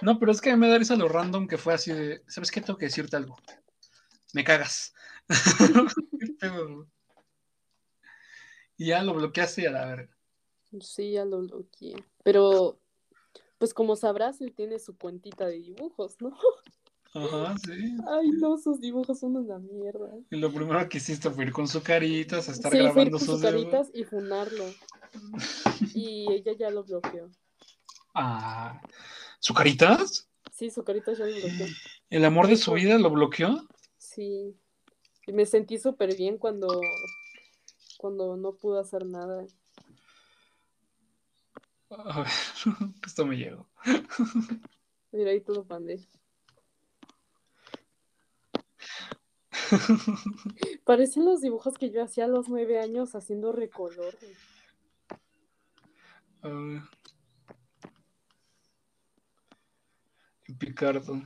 [0.02, 2.60] No, pero es que me da risa lo random que fue así de, ¿sabes qué?
[2.60, 3.38] Tengo que decirte algo.
[4.34, 4.94] Me cagas.
[6.20, 6.88] Qué pedo, güey.
[8.78, 10.18] Y ya lo bloqueaste y a la verga.
[10.82, 11.96] Sí, ya lo bloqueé.
[12.24, 12.80] Pero,
[13.58, 16.38] pues como sabrás, él tiene su cuentita de dibujos, ¿no?
[17.18, 17.98] Ajá, sí.
[18.08, 20.10] Ay, no, sus dibujos son una mierda.
[20.30, 22.94] Y lo primero que hiciste fue ir con su caritas, a estar Sí, fue ir
[22.94, 24.66] grabando con sus caritas y funarlo.
[25.94, 27.30] Y ella ya lo bloqueó.
[28.14, 28.82] Ah,
[29.40, 30.28] ¿su caritas?
[30.52, 31.68] Sí, su carita ya lo bloqueó.
[32.10, 33.68] ¿El amor de su vida lo bloqueó?
[33.98, 34.56] Sí.
[35.28, 36.82] Y me sentí súper bien cuando,
[37.98, 39.46] cuando no pude hacer nada.
[41.90, 42.28] A ver,
[43.06, 43.68] esto me llegó.
[45.12, 46.00] Mira, ahí todo pandé.
[50.86, 54.16] Parecen los dibujos que yo hacía a los nueve años haciendo recolor.
[56.42, 56.82] ver.
[60.58, 61.22] Picardo.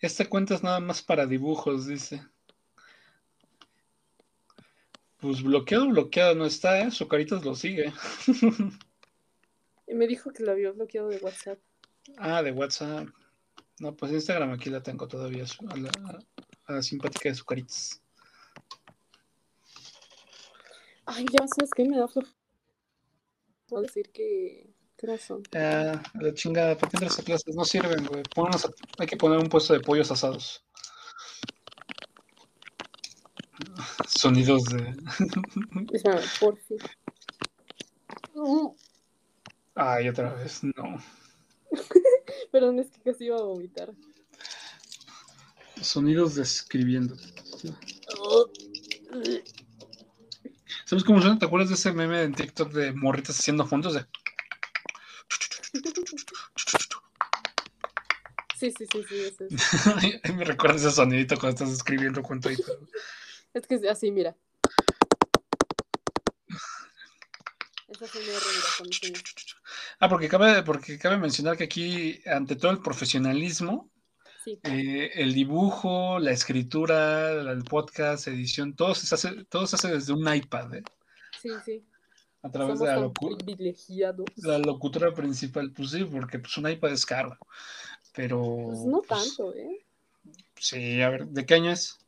[0.00, 2.22] Esta cuenta es nada más para dibujos, dice.
[5.18, 6.90] Pues bloqueado, bloqueado no está, ¿eh?
[6.90, 7.92] Su caritas lo sigue.
[9.86, 11.58] Me dijo que lo había bloqueado de WhatsApp.
[12.16, 13.08] Ah, de WhatsApp.
[13.80, 15.90] No, pues Instagram aquí la tengo todavía, a la,
[16.72, 18.00] la simpática de su caritas.
[21.06, 22.34] Ay, ya sabes que me da flojera.
[23.68, 24.72] Voy a decir que.
[24.96, 25.58] ¿Qué?
[25.58, 27.54] Ah, a la chingada, ¿para qué entras a clases?
[27.56, 28.22] No sirven, güey.
[28.34, 30.62] Ponnos a- hay que poner un puesto de pollos asados.
[34.06, 34.94] Sonidos de.
[35.92, 36.78] Espérame, por fin.
[39.74, 40.98] Ay, otra vez, no.
[42.52, 43.92] Perdón, es que casi iba a vomitar.
[45.82, 47.16] Sonidos de escribiendo.
[50.84, 51.38] ¿Sabes cómo suena?
[51.38, 54.06] ¿Te acuerdas de ese meme en TikTok de morritas haciendo fondos de...
[58.58, 60.34] Sí, sí, sí, sí, ese es.
[60.36, 62.56] me recuerda ese sonidito cuando estás escribiendo pero-
[63.54, 64.36] Es que es así, mira.
[67.88, 69.18] Esa es una.
[69.98, 73.90] Ah, porque cabe, porque cabe mencionar que aquí, ante todo el profesionalismo,
[74.42, 79.88] Sí, eh, el dibujo, la escritura, el podcast, edición, todo se hace, todo se hace
[79.88, 80.82] desde un iPad, ¿eh?
[81.40, 81.84] sí, sí.
[82.42, 85.72] a través Somos de la, locu- la locutora principal.
[85.72, 87.36] Pues sí, porque pues, un iPad es caro.
[88.14, 88.40] Pero.
[88.66, 89.84] Pues no pues, tanto, ¿eh?
[90.56, 91.98] Sí, a ver, ¿de qué año es?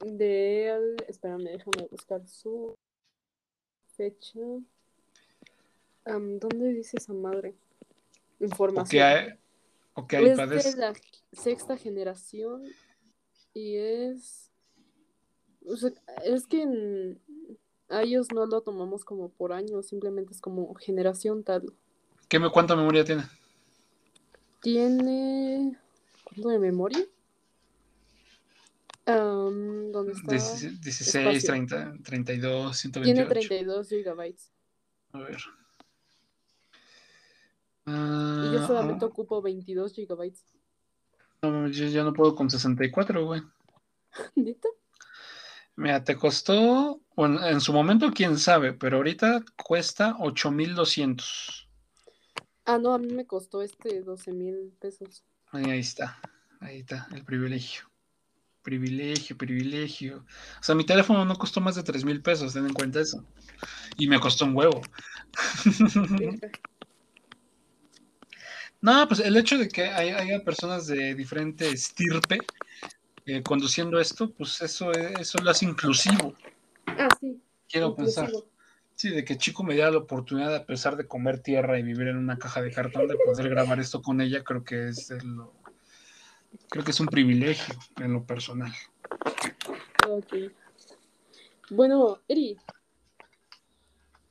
[0.00, 0.96] Del.
[1.06, 2.76] Espérame, déjame buscar su
[3.96, 4.40] fecha.
[6.04, 7.54] ¿Dónde dice esa madre?
[8.40, 9.38] ¿O Información.
[9.94, 10.94] O qué es de la
[11.32, 12.62] sexta generación
[13.54, 14.50] y es.
[15.66, 15.90] o sea,
[16.24, 17.20] es que en-
[17.88, 21.72] a ellos no lo tomamos como por año, simplemente es como generación tal.
[22.28, 23.24] ¿Qué me, ¿Cuánta memoria tiene?
[24.62, 25.76] Tiene.
[26.24, 27.04] ¿Cuánto de memoria?
[29.06, 30.30] Am, ¿Dónde está?
[30.30, 31.48] 16, 16, Espacio.
[31.48, 33.28] 30, 32, Tiene 128.
[33.28, 34.52] 32 gigabytes.
[35.12, 35.38] A ver.
[37.86, 40.44] Y Ah, yo solamente ah, ocupo 22 gigabytes.
[41.42, 43.42] no, yo ya no puedo con 64, güey.
[44.34, 44.68] ¿Neta?
[45.76, 51.68] Mira, te costó, bueno, en su momento quién sabe, pero ahorita cuesta 8200.
[52.66, 55.24] Ah, no, a mí me costó este 12 mil pesos.
[55.52, 56.20] Ahí, ahí está,
[56.60, 57.84] ahí está, el privilegio.
[58.62, 60.26] Privilegio, privilegio.
[60.60, 63.24] O sea, mi teléfono no costó más de 3 mil pesos, ten en cuenta eso.
[63.96, 64.82] Y me costó un huevo.
[68.82, 72.38] No, pues el hecho de que hay- haya personas de diferente estirpe
[73.26, 76.34] eh, conduciendo esto, pues eso, es- eso lo hace inclusivo,
[76.86, 77.40] Ah, sí.
[77.68, 78.30] quiero pensar.
[78.94, 82.08] Sí, de que Chico me diera la oportunidad, a pesar de comer tierra y vivir
[82.08, 85.22] en una caja de cartón, de poder grabar esto con ella, creo que es de
[85.22, 85.52] lo-
[86.70, 88.72] creo que es un privilegio en lo personal.
[90.08, 90.34] Ok.
[91.70, 92.56] Bueno, Eri,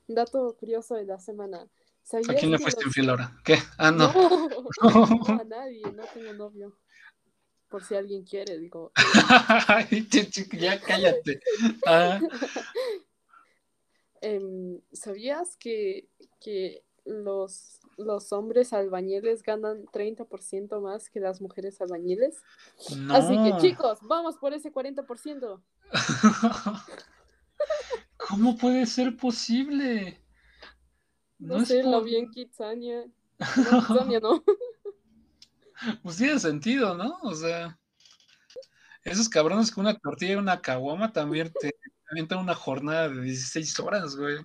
[0.08, 1.66] dato curioso de la semana.
[2.10, 3.40] ¿Sabías ¿A quién le fuiste infiel ahora?
[3.44, 3.60] ¿Qué?
[3.78, 4.12] Ah, no.
[4.82, 6.76] No, a nadie, no tengo novio.
[7.70, 8.92] Por si alguien quiere, digo.
[10.60, 11.40] Ya cállate.
[11.86, 12.20] Ah,
[14.22, 16.10] Em, ¿sabías que,
[16.42, 22.36] que los, los hombres albañiles ganan 30% más que las mujeres albañiles?
[22.98, 23.16] no.
[23.16, 25.62] Así que chicos, vamos por ese 40%.
[28.18, 30.20] ¿Cómo puede ser posible?
[31.40, 33.06] No, es sé, lo por- vi en Kitsania.
[33.72, 34.44] No, Kitsania no.
[36.04, 37.18] Pues tiene sentido, ¿no?
[37.22, 37.78] O sea,
[39.04, 41.74] esos cabrones con una tortilla y una caguama también te
[42.12, 44.38] avientan una jornada de 16 horas, güey.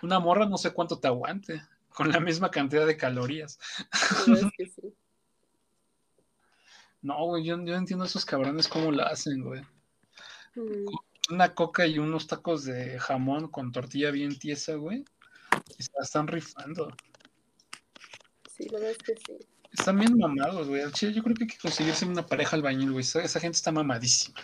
[0.00, 1.60] Una morra no sé cuánto te aguante,
[1.90, 3.58] con la misma cantidad de calorías.
[4.26, 4.94] La verdad es que sí.
[7.02, 9.62] No, güey, yo, yo no entiendo esos cabrones cómo la hacen, güey.
[10.54, 10.86] Mm,
[11.34, 15.04] Una coca y unos tacos de jamón con tortilla bien tiesa, güey.
[15.76, 16.88] Y se la están rifando.
[18.50, 19.38] Sí, la verdad es que sí.
[19.70, 20.82] Están bien mamados, güey.
[20.82, 23.02] Al chile, yo creo que hay que conseguirse una pareja albañil, güey.
[23.02, 24.40] Esa, esa gente está mamadísima.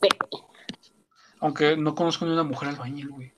[0.00, 0.08] Sí.
[1.40, 3.32] Aunque no conozco ni una mujer albañil, güey.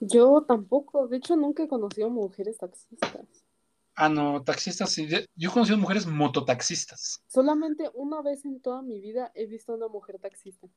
[0.00, 1.08] Yo tampoco.
[1.08, 3.26] De hecho, nunca he conocido mujeres taxistas.
[3.94, 5.08] Ah, no, taxistas sí.
[5.34, 7.22] Yo he conocido mujeres mototaxistas.
[7.26, 10.68] Solamente una vez en toda mi vida he visto a una mujer taxista.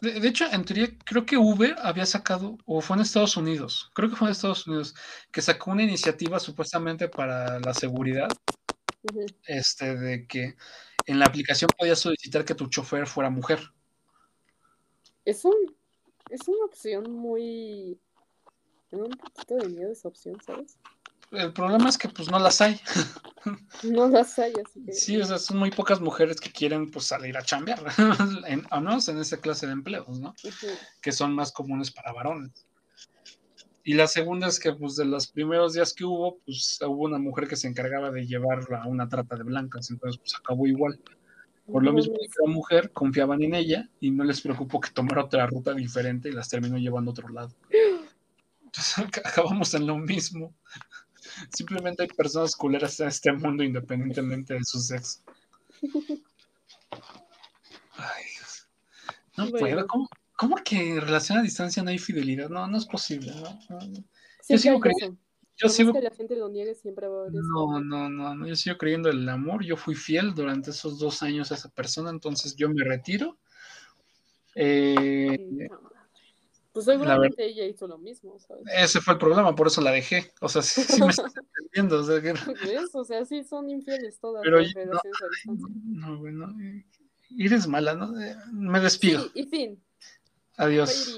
[0.00, 3.90] De, de hecho, en teoría, creo que Uber había sacado, o fue en Estados Unidos,
[3.94, 4.94] creo que fue en Estados Unidos,
[5.32, 8.28] que sacó una iniciativa supuestamente para la seguridad,
[9.46, 10.56] este, de que
[11.06, 13.60] en la aplicación podías solicitar que tu chofer fuera mujer.
[15.24, 15.54] Es un,
[16.30, 17.98] es una opción muy...
[18.90, 20.78] Me da un poquito de miedo esa opción, ¿sabes?
[21.32, 22.80] El problema es que pues no las hay.
[23.84, 24.92] No las hay, así que...
[24.92, 27.80] Sí, o sea, son muy pocas mujeres que quieren pues salir a chambear,
[28.48, 30.34] en, al menos en esa clase de empleos, ¿no?
[31.00, 32.66] Que son más comunes para varones.
[33.84, 37.18] Y la segunda es que pues de los primeros días que hubo, pues hubo una
[37.18, 40.98] mujer que se encargaba de llevarla a una trata de blancas, entonces pues acabó igual.
[41.70, 45.22] Por lo mismo que la mujer confiaban en ella y no les preocupó que tomara
[45.24, 47.54] otra ruta diferente y las terminó llevando a otro lado.
[48.64, 50.52] Entonces ac- acabamos en lo mismo.
[51.54, 55.20] Simplemente hay personas culeras en este mundo independientemente de su sexo.
[57.96, 58.68] Ay, Dios.
[59.36, 59.58] No Bueno.
[59.58, 59.86] puedo.
[59.86, 62.48] ¿Cómo, cómo que en relación a distancia no hay fidelidad?
[62.48, 63.32] No, no es posible.
[63.34, 63.80] No.
[64.42, 65.18] Siempre sigo creyendo-.
[65.58, 67.42] Yo sigo que la gente lo niegue, siempre va a haber eso.
[67.42, 70.98] no, no, no, no, yo sigo creyendo en el amor, yo fui fiel durante esos
[70.98, 73.38] dos años a esa persona, entonces yo me retiro
[74.54, 75.68] Eh.
[76.76, 78.64] Pues seguramente ella hizo lo mismo, ¿sabes?
[78.76, 80.30] ese fue el problema, por eso la dejé.
[80.42, 82.00] O sea, sí, sí me estás entendiendo.
[82.00, 82.34] O sea, que-
[82.66, 82.94] ¿Ves?
[82.94, 84.80] O sea, sí son infieles todas Pero las no.
[84.82, 85.68] a distancia.
[85.84, 86.84] no, bueno, eh,
[87.38, 88.20] eres mala, ¿no?
[88.20, 89.22] Eh, Me despido.
[89.24, 89.82] Sí, y fin.
[90.58, 91.16] Adiós.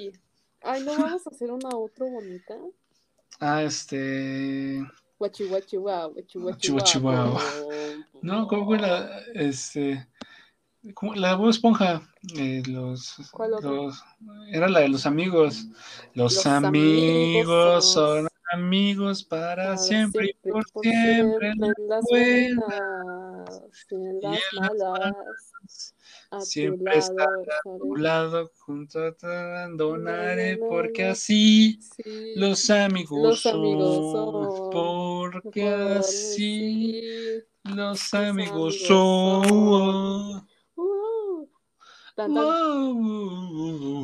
[0.63, 2.55] Ay, ¿no vamos a hacer una otra bonita?
[3.41, 4.81] Ah, este.
[5.19, 7.31] Guachi guachi guau, guachi guachi Guachi, guachi, guau.
[7.33, 8.05] guau.
[8.23, 9.23] No, ¿cómo fue la.
[9.35, 10.07] Este.
[11.17, 12.03] La Bob Esponja.
[12.37, 13.17] eh, los,
[13.63, 14.03] los-
[14.53, 15.67] Era la de los amigos.
[16.15, 21.51] Los, Los amigos amigos son amigos para, Para siempre y por siempre.
[21.51, 21.59] en
[21.89, 25.95] las buenas y en y las en las malas.
[26.31, 32.69] A Siempre A tu lado, junto a ti abandonaré, Na, na, porque así Sí, los
[32.71, 34.45] amigos, Los amigos son.
[34.45, 34.71] son.
[35.33, 37.43] Porque por así sí.
[37.65, 40.48] los amigos amigos son.
[42.19, 42.43] Tan, tan.
[42.43, 43.99] Wow.